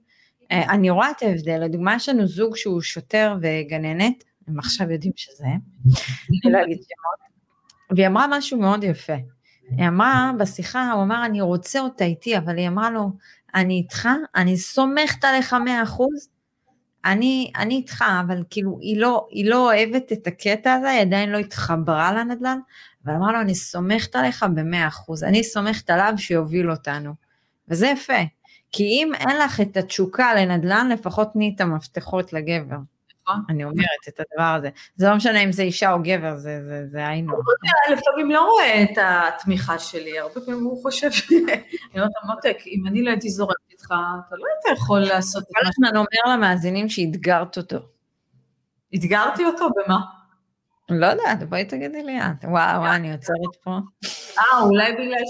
אה, 0.52 0.72
אני 0.72 0.90
רואה 0.90 1.12
את 1.12 1.22
ההבדל, 1.22 1.64
לדוגמה 1.64 1.96
יש 1.96 2.10
לנו 2.10 2.28
זוג 2.28 2.56
שהוא 2.56 2.82
שוטר 2.82 3.38
וגננת, 3.42 4.24
הם 4.48 4.60
עכשיו 4.60 4.92
יודעים 4.92 5.14
שזה. 5.16 5.46
הם, 5.46 5.60
אני 6.46 6.54
לא 6.54 6.64
אגיד 6.64 6.78
שמות, 6.78 7.30
והיא 7.98 8.08
אמרה 8.08 8.26
משהו 8.30 8.60
מאוד 8.60 8.84
יפה. 8.84 9.16
היא 9.70 9.88
אמרה 9.88 10.32
בשיחה, 10.40 10.92
הוא 10.92 11.04
אמר, 11.04 11.26
אני 11.26 11.42
רוצה 11.42 11.80
אותה 11.80 12.06
איתי, 12.06 12.38
אבל 12.38 12.58
היא 12.58 12.68
אמרה 12.68 12.90
לו, 12.90 13.12
אני 13.56 13.74
איתך, 13.74 14.10
אני 14.36 14.58
סומכת 14.58 15.26
עליך 15.26 15.54
מאה 15.54 15.84
אחוז, 15.84 16.30
אני, 17.06 17.52
אני 17.56 17.76
איתך, 17.76 18.06
אבל 18.28 18.44
כאילו, 18.50 18.78
היא 18.82 19.00
לא, 19.00 19.28
היא 19.30 19.50
לא 19.50 19.66
אוהבת 19.66 20.12
את 20.12 20.28
הקטע 20.28 20.74
הזה, 20.74 20.90
היא 20.90 21.02
עדיין 21.02 21.30
לא 21.30 21.38
התחברה 21.38 22.14
לנדל"ן, 22.14 22.60
אבל 23.06 23.16
אמר 23.16 23.32
לו, 23.32 23.42
אני 23.42 23.56
סומכת 23.56 24.16
עליך 24.16 24.46
במאה 24.56 24.88
אחוז, 24.88 25.24
אני 25.24 25.44
סומכת 25.44 25.90
עליו 25.90 26.14
שיוביל 26.18 26.72
אותנו. 26.72 27.14
וזה 27.68 27.88
יפה, 27.88 28.24
כי 28.72 28.84
אם 28.84 29.12
אין 29.16 29.38
לך 29.38 29.62
את 29.62 29.78
התשוקה 29.78 30.36
לנדל"ן, 30.36 30.90
לפחות 30.92 31.34
תני 31.34 31.54
את 31.56 31.62
המפתחות 31.62 32.34
לגבר. 32.34 32.78
נכון. 33.28 33.42
אני 33.50 33.64
אומרת 33.64 34.08
את 34.08 34.20
הדבר 34.20 34.56
הזה. 34.58 34.70
זה 34.96 35.10
לא 35.10 35.16
משנה 35.16 35.40
אם 35.40 35.52
זה 35.52 35.64
אישה 35.64 35.94
או 35.94 35.98
גבר, 36.04 36.38
זה 36.38 37.08
היינו. 37.08 37.34
לפעמים 37.92 38.32
לא 38.32 38.46
רואה 38.52 38.84
את 38.84 38.98
התמיכה 39.02 39.80
שלי, 39.80 40.20
הרבה 40.20 40.42
פעמים 40.42 40.64
הוא 40.64 40.82
חושב, 40.82 41.10
אני 41.32 41.62
אומרת 41.96 42.12
מותק, 42.26 42.58
אם 42.68 42.88
אני 42.88 43.04
לא 43.04 43.10
הייתי 43.10 43.30
זורקת 43.30 43.72
איתך, 43.72 43.86
אתה 43.86 44.36
לא 44.36 44.46
היית 44.66 44.78
יכול 44.78 45.00
לעשות 45.00 45.44
את 45.44 45.48
מה... 45.54 45.60
כל 45.62 45.68
הזמן 45.68 45.98
אומר 45.98 46.36
למאזינים 46.36 46.90
שאתגרת 46.90 47.58
אותו. 47.58 47.78
אתגרתי 48.96 49.46
אותו 49.46 49.68
במה? 49.70 50.00
לא 50.90 51.06
יודעת, 51.06 51.50
בואי 51.50 51.66
תגידי 51.66 52.04
לי 52.04 52.20
את. 52.20 52.44
וואו, 52.44 52.82
וואו, 52.82 52.94
אני 52.94 53.12
עוצרת 53.12 53.56
פה. 53.64 53.72
אה, 54.40 54.62
אולי 54.62 54.92
בגלל 54.94 55.22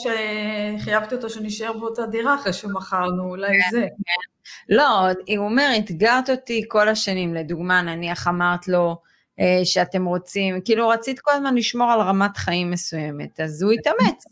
שחייבתי 0.78 1.16
אותו 1.16 1.30
שנשאר 1.30 1.74
באותה 1.74 2.06
דירה 2.06 2.36
אחרי 2.36 2.54
שמכרנו, 2.54 3.24
אולי 3.30 3.48
כן, 3.48 3.70
זה. 3.72 3.82
כן. 3.82 4.76
לא, 4.76 5.08
הוא 5.38 5.46
אומר, 5.46 5.70
אתגרת 5.78 6.30
אותי 6.30 6.64
כל 6.68 6.90
השנים, 6.90 7.34
לדוגמה, 7.34 7.82
נניח 7.82 8.28
אמרת 8.28 8.68
לו 8.68 8.98
אה, 9.40 9.62
שאתם 9.64 10.06
רוצים, 10.06 10.62
כאילו 10.66 10.90
רצית 10.90 11.20
כל 11.20 11.32
הזמן 11.32 11.56
לשמור 11.56 11.92
על 11.92 12.00
רמת 12.00 12.38
חיים 12.38 12.72
מסוימת, 12.72 13.40
אז 13.40 13.62
הוא 13.62 13.72
התאמץ. 13.72 14.26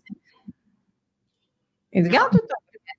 אתגרת 1.99 2.33
אותו. 2.33 2.55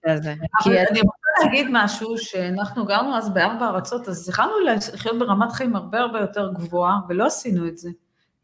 אני 0.06 1.00
רוצה 1.00 1.44
להגיד 1.44 1.66
משהו, 1.70 2.18
שאנחנו 2.18 2.84
גרנו 2.86 3.16
אז 3.16 3.34
בארבע 3.34 3.66
ארצות, 3.66 4.08
אז 4.08 4.16
זכרנו 4.16 4.52
לחיות 4.66 5.18
ברמת 5.18 5.52
חיים 5.52 5.76
הרבה 5.76 5.98
הרבה 5.98 6.20
יותר 6.20 6.52
גבוהה, 6.52 6.98
ולא 7.08 7.26
עשינו 7.26 7.68
את 7.68 7.78
זה. 7.78 7.90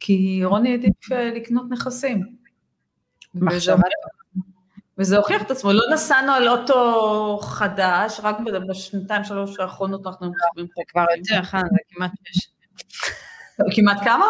כי 0.01 0.41
רוני 0.45 0.71
העדיף 0.71 1.13
אה, 1.13 1.31
לקנות 1.31 1.65
נכסים. 1.71 2.41
מחשבה. 3.35 3.83
וזה 4.99 5.17
הוכיח 5.17 5.43
את 5.43 5.51
עצמו, 5.51 5.73
לא 5.73 5.83
נסענו 5.93 6.33
על 6.33 6.49
אוטו 6.49 7.39
חדש, 7.43 8.21
רק 8.23 8.37
בשנתיים 8.69 9.25
שלוש 9.25 9.61
האחרונות 9.61 10.07
אנחנו 10.07 10.31
מחשבים. 10.31 10.67
זה 10.77 10.83
כבר 10.89 11.05
יותר, 11.17 11.43
חן, 11.43 11.59
זה 11.59 11.79
כמעט 11.89 12.11
שש. 12.25 12.49
כמעט 13.77 14.05
כמה? 14.05 14.27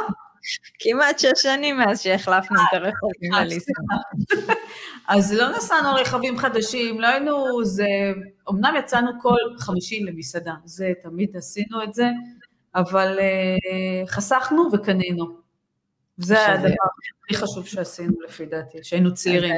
כמעט 0.78 1.18
שש 1.18 1.42
שנים 1.42 1.76
מאז 1.76 2.00
שהחלפנו 2.02 2.60
את 2.60 2.74
הרכבים 2.74 3.32
לליסה. 3.32 3.72
אז 5.08 5.32
לא 5.32 5.56
נסענו 5.56 5.94
רכבים 5.94 6.38
חדשים, 6.38 7.00
לא 7.00 7.06
היינו, 7.06 7.64
זה, 7.64 7.86
אמנם 8.50 8.74
יצאנו 8.78 9.10
כל 9.20 9.38
חמישי 9.58 10.00
למסעדה, 10.04 10.54
זה, 10.64 10.92
תמיד 11.02 11.36
עשינו 11.36 11.82
את 11.82 11.94
זה, 11.94 12.10
אבל 12.74 13.18
חסכנו 14.06 14.68
וקנינו. 14.72 15.39
זה 16.22 16.52
הדבר 16.52 16.74
הכי 17.24 17.34
חשוב 17.34 17.66
שעשינו 17.66 18.20
לפי 18.28 18.46
דעתי, 18.46 18.78
שהיינו 18.82 19.14
צעירים. 19.14 19.54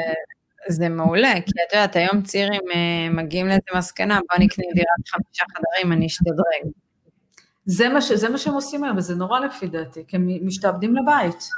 זה 0.68 0.88
מעולה, 0.88 1.32
כי 1.34 1.50
את 1.68 1.72
יודעת, 1.72 1.96
היום 1.96 2.22
צעירים 2.22 2.60
uh, 2.60 3.16
מגיעים 3.16 3.46
לאיזה 3.46 3.60
מסקנה, 3.76 4.20
בוא 4.30 4.44
נקנה 4.44 4.64
דירת 4.74 5.08
חמישה 5.08 5.44
חדרים, 5.54 5.92
אני 5.92 6.06
אשתדרג. 6.06 6.72
זה 7.64 7.88
מה, 7.88 8.02
ש, 8.02 8.12
זה 8.12 8.28
מה 8.28 8.38
שהם 8.38 8.54
עושים 8.54 8.84
היום, 8.84 8.96
וזה 8.96 9.14
נורא 9.14 9.40
לפי 9.40 9.66
דעתי, 9.66 10.04
כי 10.08 10.16
הם 10.16 10.46
משתעבדים 10.46 10.96
לבית. 10.96 11.48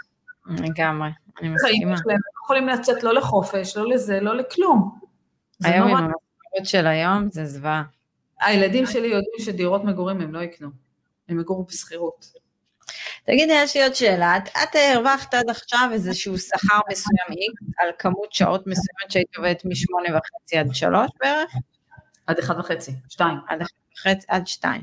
לגמרי, 0.47 1.09
אני 1.41 1.49
מסכימה. 1.49 1.95
הם 2.11 2.19
יכולים 2.45 2.69
לצאת 2.69 3.03
לא 3.03 3.15
לחופש, 3.15 3.77
לא 3.77 3.89
לזה, 3.89 4.21
לא 4.21 4.37
לכלום. 4.37 4.99
היום 5.65 5.89
עם 5.89 5.97
המשכורת 5.97 6.67
של 6.67 6.87
היום 6.87 7.29
זה 7.31 7.45
זוועה. 7.45 7.83
הילדים 8.41 8.87
שלי 8.87 9.07
יודעים 9.07 9.39
שדירות 9.39 9.85
מגורים 9.85 10.21
הם 10.21 10.35
לא 10.35 10.39
יקנו, 10.39 10.69
הם 11.29 11.41
יגורו 11.41 11.65
בשכירות. 11.65 12.44
תגידי, 13.27 13.53
יש 13.53 13.77
לי 13.77 13.83
עוד 13.83 13.95
שאלה, 13.95 14.37
את, 14.37 14.49
את 14.49 14.77
הרווחת 14.95 15.35
עד 15.35 15.51
עכשיו 15.51 15.89
איזשהו 15.93 16.39
שכר 16.39 16.79
מסוים 16.91 17.39
X 17.39 17.73
על 17.79 17.91
כמות 17.99 18.33
שעות 18.33 18.67
מסוימת 18.67 19.11
שהיית 19.11 19.37
עובדת 19.37 19.65
משמונה 19.65 20.09
וחצי 20.09 20.59
עד 20.59 20.75
שלוש 20.75 21.11
בערך? 21.21 21.51
עד 22.27 22.39
אחד 22.39 22.59
וחצי, 22.59 22.93
שתיים. 23.09 23.37
עד 23.49 23.61
אחד 23.61 23.77
וחצי 23.95 24.27
עד 24.29 24.47
שתיים. 24.47 24.83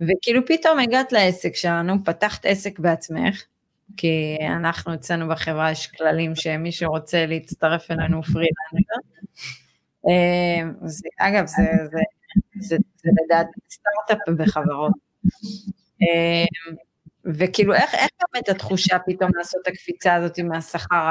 וכאילו 0.00 0.46
פתאום 0.46 0.78
הגעת 0.78 1.12
לעסק 1.12 1.54
שלנו, 1.54 2.04
פתחת 2.04 2.46
עסק 2.46 2.78
בעצמך, 2.78 3.42
כי 3.96 4.36
אנחנו 4.56 4.94
אצלנו 4.94 5.28
בחברה 5.28 5.70
יש 5.70 5.86
כללים 5.86 6.34
שמי 6.34 6.72
שרוצה 6.72 7.26
להצטרף 7.26 7.90
אלינו 7.90 8.22
פרילנדר. 8.22 9.00
אה, 10.08 10.62
אגב, 11.18 11.46
זה, 11.46 11.62
זה, 11.84 11.98
זה, 12.60 12.76
זה 12.96 13.10
לדעתי 13.24 13.60
סטארט-אפ 13.70 14.28
בחברות. 14.36 14.92
וכאילו, 17.34 17.74
איך, 17.74 17.94
איך 17.94 18.10
באמת 18.32 18.48
התחושה 18.48 18.98
פתאום 19.06 19.30
לעשות 19.36 19.60
את 19.62 19.72
הקפיצה 19.72 20.14
הזאת 20.14 20.38
מהשכר 20.38 21.06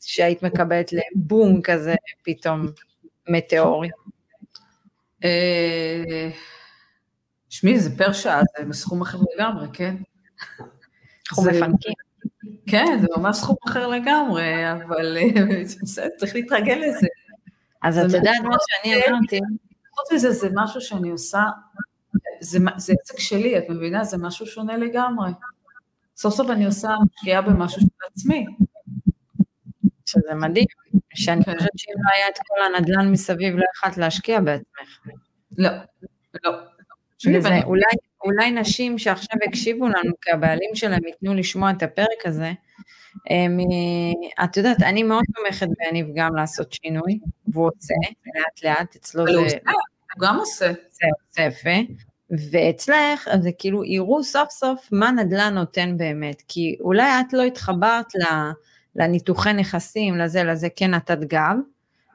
שהיית 0.00 0.42
מקבלת 0.42 0.90
לבום 0.92 1.62
כזה 1.62 1.94
פתאום 2.24 2.66
מטאורי? 3.28 3.88
אה, 5.24 6.30
שמי, 7.48 7.78
זה 7.78 7.98
פר 7.98 8.12
שעה, 8.12 8.40
זה 8.58 8.64
בסכום 8.64 9.02
אחר 9.02 9.18
לגמרי, 9.34 9.66
כן? 9.72 9.96
סכום 11.28 11.48
מפנקים. 11.48 11.92
כן, 12.66 12.98
זה 13.00 13.06
ממש 13.16 13.36
סכום 13.36 13.56
אחר 13.68 13.86
לגמרי, 13.86 14.72
אבל 14.72 15.16
אה, 15.18 15.62
צריך 16.16 16.34
להתרגל 16.34 16.74
לזה. 16.74 17.06
אז 17.82 17.98
את 17.98 18.04
יודעת 18.04 18.40
מה 18.42 18.56
שאני 18.60 18.94
אמרתי. 18.94 19.40
חוץ 19.94 20.12
מזה, 20.12 20.30
זה 20.30 20.48
משהו 20.54 20.80
שאני 20.80 21.10
עושה, 21.10 21.42
זה, 22.40 22.58
זה 22.76 22.94
עסק 23.02 23.18
שלי, 23.18 23.58
את 23.58 23.64
מבינה? 23.68 24.04
זה 24.04 24.18
משהו 24.18 24.46
שונה 24.46 24.76
לגמרי. 24.76 25.30
סוף 26.16 26.34
סוף 26.34 26.50
אני 26.50 26.66
עושה 26.66 26.88
משקיעה 27.04 27.42
במשהו 27.42 27.80
של 27.80 27.86
עצמי. 28.12 28.46
שזה 30.06 30.34
מדהים, 30.34 30.66
שאני 31.14 31.44
כן. 31.44 31.54
חושבת 31.54 31.70
שאם 31.76 31.94
לא 31.96 32.10
היה 32.16 32.28
את 32.28 32.38
כל 32.38 32.56
הנדל"ן 32.74 33.12
מסביב, 33.12 33.56
לא 33.56 33.64
יכולת 33.76 33.96
להשקיע 33.96 34.40
בעצמך. 34.40 34.98
לא, 35.58 35.70
לא. 36.44 36.50
וזה, 37.34 37.48
אולי, 37.64 37.82
אולי 38.24 38.50
נשים 38.50 38.98
שעכשיו 38.98 39.36
הקשיבו 39.48 39.88
לנו, 39.88 40.12
כי 40.22 40.30
הבעלים 40.30 40.70
שלהם 40.74 41.04
ייתנו 41.06 41.34
לשמוע 41.34 41.70
את 41.70 41.82
הפרק 41.82 42.26
הזה, 42.26 42.52
הם, 43.30 43.58
את 44.44 44.56
יודעת, 44.56 44.82
אני 44.82 45.02
מאוד 45.02 45.24
תומכת 45.34 45.66
ביניב 45.78 46.06
גם 46.14 46.36
לעשות 46.36 46.72
שינוי, 46.72 47.18
והוא 47.48 47.70
עושה 47.76 47.94
לאט 48.34 48.64
לאט, 48.64 48.96
אצלו 48.96 49.24
זה... 49.26 49.58
הוא 50.14 50.20
גם 50.20 50.38
עושה. 50.38 50.72
זה 50.90 51.06
עושה 51.28 51.42
יפה. 51.42 51.92
ואצלך, 52.30 53.28
זה 53.40 53.50
כאילו 53.58 53.84
יראו 53.84 54.24
סוף 54.24 54.50
סוף 54.50 54.88
מה 54.92 55.10
נדל"ן 55.10 55.54
נותן 55.54 55.96
באמת, 55.96 56.42
כי 56.48 56.76
אולי 56.80 57.20
את 57.20 57.32
לא 57.32 57.42
התחברת 57.42 58.06
לניתוחי 58.96 59.52
נכסים, 59.52 60.16
לזה, 60.18 60.44
לזה, 60.44 60.68
כן 60.76 60.90
נתת 60.90 61.18
גב, 61.20 61.56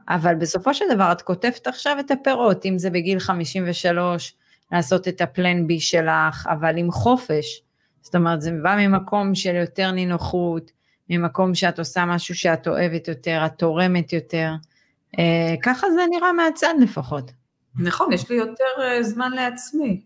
אבל 0.10 0.36
בסופו 0.36 0.74
של 0.74 0.86
דבר 0.94 1.12
את 1.12 1.22
כותבת 1.22 1.68
עכשיו 1.68 2.00
את 2.00 2.12
הפירות, 2.12 2.66
אם 2.66 2.78
זה 2.78 2.90
בגיל 2.90 3.20
53, 3.20 4.34
לעשות 4.72 5.08
את 5.08 5.22
הפלן 5.22 5.68
בי 5.68 5.80
שלך, 5.80 6.48
אבל 6.52 6.78
עם 6.78 6.92
חופש. 6.92 7.62
זאת 8.02 8.16
אומרת, 8.16 8.42
זה 8.42 8.52
בא 8.64 8.76
ממקום 8.76 9.36
של 9.36 9.56
יותר 9.56 9.92
נינוחות, 9.92 10.72
ממקום 11.10 11.56
שאת 11.56 11.80
עושה 11.80 12.06
משהו 12.06 12.36
שאת 12.36 12.68
אוהבת 12.68 13.08
יותר, 13.08 13.44
את 13.46 13.52
תורמת 13.58 14.14
יותר. 14.14 14.52
אה, 15.20 15.56
ככה 15.64 15.88
זה 15.92 16.02
נראה 16.10 16.34
מהצד 16.34 16.74
לפחות. 16.82 17.32
נכון, 17.80 18.14
יש 18.14 18.30
לי 18.30 18.36
יותר 18.36 18.82
אה, 18.82 19.04
זמן 19.04 19.32
לעצמי. 19.32 20.02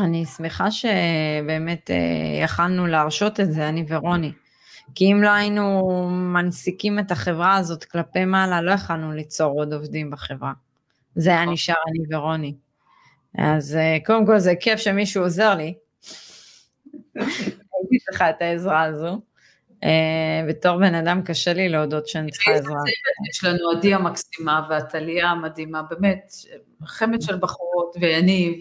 אני 0.00 0.26
שמחה 0.26 0.70
שבאמת 0.70 1.90
אה, 1.90 2.44
יכלנו 2.44 2.86
להרשות 2.86 3.40
את 3.40 3.52
זה, 3.52 3.68
אני 3.68 3.84
ורוני. 3.88 4.32
כי 4.94 5.12
אם 5.12 5.22
לא 5.22 5.28
היינו 5.28 5.82
מנסיקים 6.10 6.98
את 6.98 7.10
החברה 7.10 7.56
הזאת 7.56 7.84
כלפי 7.84 8.24
מעלה, 8.24 8.62
לא 8.62 8.70
יכלנו 8.70 9.12
ליצור 9.12 9.60
עוד 9.60 9.72
עובדים 9.72 10.10
בחברה. 10.10 10.52
זה 11.14 11.30
היה 11.30 11.42
נכון. 11.42 11.52
נשאר 11.52 11.74
אני 11.88 12.16
ורוני. 12.16 12.54
אז 13.38 13.76
אה, 13.76 13.98
קודם 14.06 14.26
כל 14.26 14.38
זה 14.38 14.54
כיף 14.60 14.80
שמישהו 14.80 15.22
עוזר 15.22 15.54
לי. 15.54 15.74
הייתי 17.14 17.98
צריכה 18.04 18.30
את 18.30 18.42
העזרה 18.42 18.82
הזו. 18.82 19.20
אה, 19.84 20.44
בתור 20.48 20.78
בן 20.78 20.94
אדם 20.94 21.22
קשה 21.22 21.52
לי 21.52 21.68
להודות 21.68 22.08
שאני 22.08 22.30
צריכה 22.30 22.50
עזרה. 22.50 22.80
יש 23.30 23.44
לנו 23.44 23.70
עדי 23.70 23.94
המקסימה 23.94 24.66
ועתליה 24.70 25.26
המדהימה, 25.30 25.82
באמת, 25.82 26.32
חמד 26.84 27.22
של 27.22 27.36
בחורות 27.36 27.96
ויניב. 28.00 28.52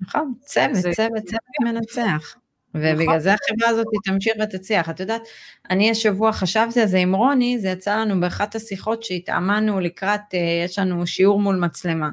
נכון, 0.00 0.34
צוות, 0.40 0.94
צוות, 0.94 1.24
צוות 1.24 1.40
מנצח. 1.64 2.36
ובגלל 2.74 3.02
נכון. 3.02 3.18
זה 3.18 3.34
החברה 3.34 3.68
הזאת 3.68 3.86
תמשיך 4.04 4.32
ותצליח. 4.42 4.90
את 4.90 5.00
יודעת, 5.00 5.22
אני 5.70 5.90
השבוע 5.90 6.32
חשבתי 6.32 6.80
על 6.80 6.86
זה 6.86 6.98
עם 6.98 7.14
רוני, 7.14 7.58
זה 7.58 7.68
יצא 7.68 7.96
לנו 7.96 8.20
באחת 8.20 8.54
השיחות 8.54 9.02
שהתאמנו 9.02 9.80
לקראת, 9.80 10.20
אה, 10.34 10.38
יש 10.64 10.78
לנו 10.78 11.06
שיעור 11.06 11.40
מול 11.40 11.56
מצלמה. 11.56 12.10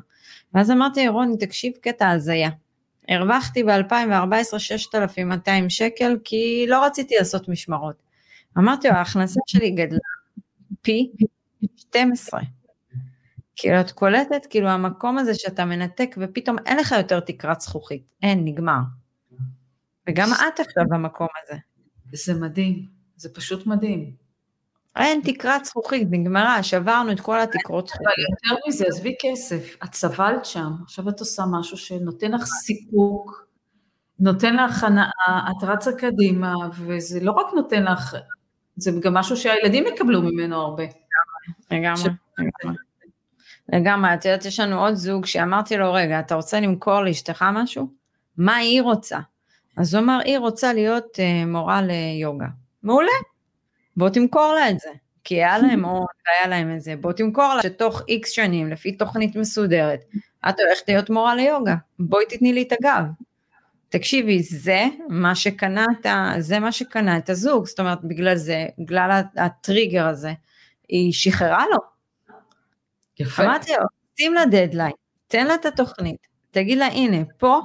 ואז 0.54 0.72
אמרתי 0.72 1.08
רוני, 1.08 1.38
תקשיב 1.38 1.74
קטע 1.82 2.10
הזיה. 2.10 2.50
הרווחתי 3.10 3.64
ב-2014 3.64 4.60
6,200 4.60 5.70
שקל, 5.70 6.18
כי 6.24 6.66
לא 6.68 6.86
רציתי 6.86 7.16
לעשות 7.18 7.50
משמרות. 7.50 8.11
אמרתי 8.58 8.88
לו, 8.88 8.94
ההכנסה 8.94 9.40
שלי 9.48 9.72
גדלה 9.72 10.00
פי 10.82 11.12
12. 11.76 12.40
כאילו, 13.56 13.82
את 13.82 13.92
קולטת, 13.92 14.46
כאילו, 14.50 14.70
המקום 14.70 15.18
הזה 15.18 15.36
שאתה 15.36 15.66
מנתק 15.66 16.16
ופתאום 16.20 16.58
אין 16.66 16.78
לך 16.78 16.92
יותר 16.98 17.20
תקרת 17.20 17.62
זכוכית. 17.62 18.04
אין, 18.24 18.46
נגמר. 18.46 18.80
וגם 20.10 20.30
את 20.34 20.60
עכשיו 20.60 20.84
במקום 20.90 21.28
הזה. 21.44 21.58
זה 22.14 22.34
מדהים, 22.34 22.86
זה 23.16 23.34
פשוט 23.34 23.68
מדהים. 23.68 24.12
אין 24.96 25.22
תקרת 25.24 25.66
זכוכית, 25.66 26.08
נגמרה, 26.12 26.64
שברנו 26.64 27.12
את 27.12 27.20
כל 27.20 27.40
התקרות 27.40 27.88
זכוכית. 27.88 28.08
אבל 28.08 28.52
יותר 28.52 28.68
מזה, 28.68 28.86
עזבי 28.88 29.16
כסף, 29.22 29.76
את 29.84 29.94
סבלת 29.94 30.46
שם, 30.46 30.72
עכשיו 30.84 31.10
את 31.10 31.20
עושה 31.20 31.44
משהו 31.52 31.78
שנותן 31.78 32.32
לך 32.32 32.46
סיפוק, 32.46 33.48
נותן 34.20 34.56
לך 34.56 34.84
הנאה, 34.84 35.50
את 35.52 35.64
רצה 35.64 35.92
קדימה, 35.94 36.54
וזה 36.78 37.20
לא 37.20 37.32
רק 37.32 37.54
נותן 37.56 37.84
לך, 37.84 38.16
זה 38.76 38.92
גם 39.00 39.14
משהו 39.14 39.38
שהילדים 39.38 39.88
יקבלו 39.88 40.22
ממנו 40.22 40.56
הרבה. 40.56 40.84
לגמרי, 41.72 42.10
לגמרי. 42.38 42.78
לגמרי, 43.70 44.14
את 44.14 44.26
יודעת, 44.26 44.46
יש 44.46 44.60
לנו 44.60 44.86
עוד 44.86 44.94
זוג 44.94 45.26
שאמרתי 45.26 45.78
לו, 45.78 45.94
רגע, 45.94 46.20
אתה 46.20 46.36
רוצה 46.36 46.60
למכור 46.60 47.02
לאשתך 47.02 47.46
משהו? 47.54 47.88
מה 48.38 48.56
היא 48.56 48.82
רוצה? 48.82 49.20
אז 49.78 49.96
הוא 49.96 50.04
אמר, 50.04 50.20
היא 50.26 50.38
רוצה 50.38 50.74
להיות 50.74 51.06
uh, 51.16 51.48
מורה 51.48 51.82
ליוגה. 51.82 52.48
מעולה, 52.84 53.12
בוא 53.98 54.10
תמכור 54.10 54.54
לה 54.54 54.70
את 54.70 54.80
זה. 54.80 54.90
כי 55.24 55.36
היה 55.36 55.58
להם 55.58 55.86
הון, 55.90 56.06
והיה 56.28 56.48
להם 56.48 56.76
את 56.76 56.82
זה, 56.82 56.96
בוא 56.96 57.12
תמכור 57.12 57.54
לה 57.56 57.62
שתוך 57.62 58.02
איקס 58.08 58.30
שנים, 58.30 58.70
לפי 58.70 58.92
תוכנית 58.92 59.36
מסודרת, 59.36 60.00
את 60.50 60.60
הולכת 60.60 60.88
להיות 60.88 61.10
מורה 61.10 61.36
ליוגה, 61.36 61.76
בואי 62.00 62.26
תתני 62.30 62.54
לי 62.54 62.62
את 62.62 62.72
הגב. 62.72 63.04
תקשיבי, 63.92 64.44
זה 64.44 64.86
מה 65.10 65.36
שקנה 65.36 65.86
את, 66.00 66.06
ה, 66.06 66.34
זה 66.40 66.60
מה 66.60 66.72
שקנה 66.72 67.18
את 67.18 67.30
הזוג, 67.30 67.66
זאת 67.66 67.80
אומרת, 67.80 68.04
בגלל 68.04 68.36
זה, 68.36 68.66
בגלל 68.80 69.22
הטריגר 69.38 70.08
הזה, 70.08 70.34
היא 70.90 71.14
שחררה 71.14 71.64
לו. 71.72 71.78
יפה. 73.20 73.44
אמרתי 73.44 73.72
לו, 73.72 73.86
שים 74.18 74.34
לה 74.34 74.46
דדליין, 74.46 74.94
תן 75.28 75.48
לה 75.48 75.56
את 75.56 75.66
התוכנית, 75.66 76.28
תגיד 76.52 76.78
לה, 76.78 76.86
הנה, 76.86 77.18
פה 77.38 77.62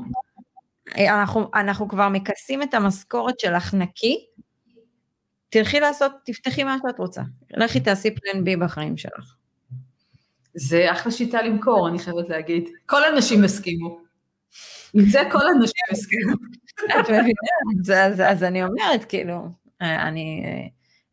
אנחנו, 0.99 1.51
אנחנו 1.55 1.89
כבר 1.89 2.09
מכסים 2.09 2.63
את 2.63 2.75
המשכורת 2.75 3.41
שלך 3.41 3.75
נקי, 3.75 4.27
תלכי 5.49 5.81
לעשות, 5.81 6.13
תפתחי 6.25 6.65
מה 6.65 6.77
שאת 6.83 6.99
רוצה. 6.99 7.23
לכי 7.51 7.81
תעשי 7.81 8.15
פלן 8.15 8.45
בי 8.45 8.57
בחיים 8.57 8.97
שלך. 8.97 9.37
זה 10.55 10.93
אחלה 10.93 11.13
שיטה 11.13 11.43
למכור, 11.43 11.89
אני 11.89 11.99
חייבת 11.99 12.29
להגיד. 12.29 12.69
כל 12.87 13.05
הנשים 13.05 13.45
הסכימו. 13.45 14.06
זה 15.11 15.23
כל 15.33 15.49
הנשים 15.49 15.87
הסכימו. 15.91 16.33
את 17.01 17.11
מבינה? 17.11 18.29
אז, 18.31 18.43
אני 18.43 18.65
אומרת, 18.65 19.05
כאילו, 19.05 19.49
אני... 19.81 20.43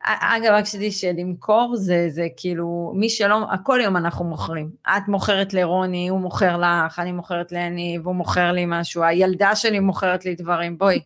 אגב, 0.06 0.52
רק 0.52 0.66
שתדעי 0.66 0.92
שלמכור 0.92 1.76
זה, 1.76 2.06
זה 2.10 2.28
כאילו, 2.38 2.92
מי 2.96 3.10
שלא, 3.10 3.46
כל 3.64 3.80
יום 3.84 3.98
אנחנו 3.98 4.26
מוכרים. 4.26 4.72
את 4.88 5.08
מוכרת 5.08 5.54
לרוני, 5.54 6.08
הוא 6.08 6.20
מוכר 6.20 6.58
לך, 6.58 7.00
אני 7.00 7.12
מוכרת 7.12 7.52
לאני, 7.52 8.00
והוא 8.04 8.16
מוכר 8.16 8.52
לי 8.52 8.64
משהו, 8.68 9.04
הילדה 9.04 9.56
שלי 9.56 9.80
מוכרת 9.80 10.26
לי 10.26 10.36
דברים, 10.36 10.78
בואי. 10.78 11.00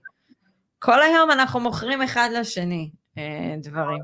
כל 0.79 1.01
היום 1.01 1.31
אנחנו 1.31 1.59
מוכרים 1.59 2.01
אחד 2.01 2.29
לשני 2.33 2.89
אה, 3.17 3.55
דברים. 3.57 4.01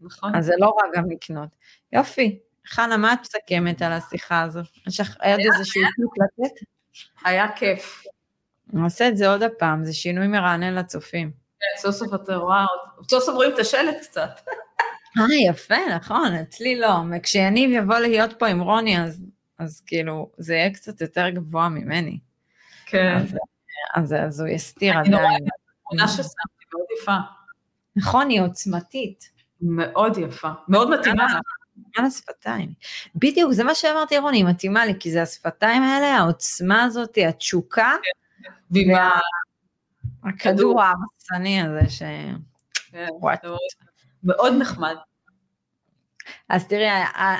נכון. 0.00 0.34
אז 0.34 0.46
זה 0.46 0.52
לא 0.58 0.66
רק 0.66 0.96
גם 0.96 1.10
לקנות. 1.10 1.48
יופי. 1.92 2.38
חנה, 2.66 2.96
מה 2.96 3.12
את 3.12 3.18
מסכמת 3.20 3.82
על 3.82 3.92
השיחה 3.92 4.42
הזו? 4.42 4.60
יש 4.86 5.00
לך 5.00 5.16
עוד 5.24 5.40
איזשהו 5.54 5.82
טיפ 5.96 6.22
לתת? 6.40 6.54
היה 7.24 7.52
כיף. 7.56 8.04
נעשה 8.74 9.08
את 9.08 9.16
זה 9.16 9.28
עוד 9.28 9.42
הפעם, 9.42 9.84
זה 9.84 9.92
שינוי 9.92 10.26
מרענן 10.26 10.74
לצופים. 10.74 11.30
כן, 11.60 11.82
סוף 11.82 11.94
סוף 11.94 12.14
אתה 12.14 12.36
רואה, 12.36 12.66
סוף 13.10 13.24
סוף 13.24 13.34
רואים 13.34 13.54
את 13.54 13.58
השלט 13.58 13.96
קצת. 14.02 14.40
אה, 15.18 15.50
יפה, 15.50 15.74
נכון, 15.96 16.34
אצלי 16.34 16.80
לא. 16.80 16.96
כשיניב 17.22 17.70
יבוא 17.70 17.98
להיות 17.98 18.38
פה 18.38 18.46
עם 18.46 18.60
רוני, 18.60 19.02
אז, 19.02 19.22
אז 19.58 19.82
כאילו, 19.86 20.30
זה 20.38 20.54
יהיה 20.54 20.70
קצת 20.70 21.00
יותר 21.00 21.28
גבוה 21.28 21.68
ממני. 21.68 22.18
כן. 22.86 23.16
אז, 23.16 23.36
אז, 23.94 24.14
אז 24.26 24.40
הוא 24.40 24.48
יסתיר 24.48 24.98
עדיין. 24.98 25.14
אני 25.14 25.22
רואה 25.22 25.36
את 25.36 25.42
התמונה 25.86 26.08
ששמתי, 26.08 26.64
מאוד 26.72 26.86
יפה. 27.00 27.16
נכון, 27.96 28.28
היא 28.28 28.42
עוצמתית. 28.42 29.30
מאוד 29.60 30.18
יפה, 30.18 30.50
מאוד 30.68 30.90
מתאימה. 30.90 31.26
על 31.96 32.04
השפתיים. 32.04 32.72
בדיוק, 33.14 33.52
זה 33.52 33.64
מה 33.64 33.74
שאמרתי 33.74 34.18
רוני, 34.18 34.36
היא 34.36 34.44
מתאימה 34.44 34.86
לי, 34.86 34.92
כי 35.00 35.10
זה 35.10 35.22
השפתיים 35.22 35.82
האלה, 35.82 36.06
העוצמה 36.06 36.82
הזאת, 36.82 37.18
התשוקה, 37.28 37.92
והכדור 40.24 40.82
ההרסני 40.82 41.62
הזה 41.62 41.90
ש... 41.90 42.02
כן, 42.90 43.06
מאוד 44.24 44.54
נחמד. 44.58 44.94
אז 46.48 46.66
תראי, 46.66 46.88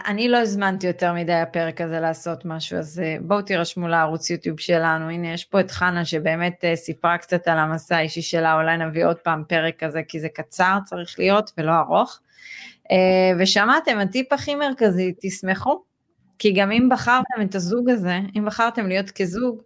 אני 0.06 0.28
לא 0.28 0.38
הזמנתי 0.38 0.86
יותר 0.86 1.12
מדי 1.12 1.32
הפרק 1.32 1.80
הזה 1.80 2.00
לעשות 2.00 2.44
משהו, 2.44 2.78
אז 2.78 3.00
אה, 3.00 3.16
בואו 3.20 3.42
תירשמו 3.42 3.88
לערוץ 3.88 4.30
יוטיוב 4.30 4.60
שלנו, 4.60 5.10
הנה 5.10 5.32
יש 5.32 5.44
פה 5.44 5.60
את 5.60 5.70
חנה 5.70 6.04
שבאמת 6.04 6.64
אה, 6.64 6.76
סיפרה 6.76 7.18
קצת 7.18 7.48
על 7.48 7.58
המסע 7.58 7.96
האישי 7.96 8.22
שלה, 8.22 8.54
אולי 8.54 8.76
נביא 8.76 9.06
עוד 9.06 9.16
פעם 9.16 9.42
פרק 9.48 9.84
כזה, 9.84 10.02
כי 10.08 10.20
זה 10.20 10.28
קצר 10.28 10.78
צריך 10.84 11.18
להיות 11.18 11.50
ולא 11.58 11.72
ארוך. 11.78 12.20
אה, 12.90 12.96
ושמעתם, 13.38 13.98
הטיפ 13.98 14.32
הכי 14.32 14.54
מרכזי, 14.54 15.14
תשמחו, 15.20 15.82
כי 16.38 16.52
גם 16.52 16.72
אם 16.72 16.88
בחרתם 16.90 17.42
את 17.42 17.54
הזוג 17.54 17.90
הזה, 17.90 18.18
אם 18.38 18.44
בחרתם 18.44 18.86
להיות 18.86 19.10
כזוג, 19.10 19.62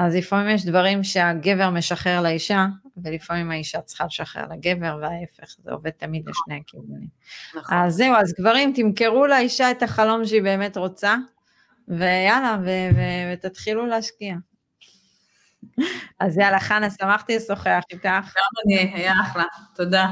אז 0.00 0.16
לפעמים 0.16 0.54
יש 0.54 0.64
דברים 0.64 1.04
שהגבר 1.04 1.70
משחרר 1.70 2.22
לאישה, 2.22 2.66
ולפעמים 2.96 3.50
האישה 3.50 3.80
צריכה 3.80 4.04
לשחרר 4.04 4.44
לגבר, 4.50 4.98
וההפך, 5.02 5.56
זה 5.64 5.70
עובד 5.70 5.90
תמיד 5.90 6.22
לשני 6.28 6.60
הכיוונים. 6.60 7.08
נכון. 7.56 7.78
אז 7.78 7.94
זהו, 7.94 8.14
אז 8.14 8.34
גברים, 8.38 8.72
תמכרו 8.76 9.26
לאישה 9.26 9.70
את 9.70 9.82
החלום 9.82 10.26
שהיא 10.26 10.42
באמת 10.42 10.76
רוצה, 10.76 11.16
ויאללה, 11.88 12.58
ו- 12.64 12.96
ו- 12.96 13.32
ותתחילו 13.32 13.86
להשקיע. 13.86 14.36
אז 16.20 16.38
יאללה, 16.38 16.60
חנה, 16.60 16.90
שמחתי 16.90 17.36
לשוחח 17.36 17.82
איתך. 17.92 18.04
גם 18.04 18.22
אני, 18.66 18.92
היה 18.94 19.12
אחלה, 19.22 19.44
תודה. 19.74 20.06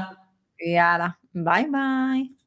יאללה, 0.75 1.07
ביי 1.35 1.65
ביי. 1.71 2.38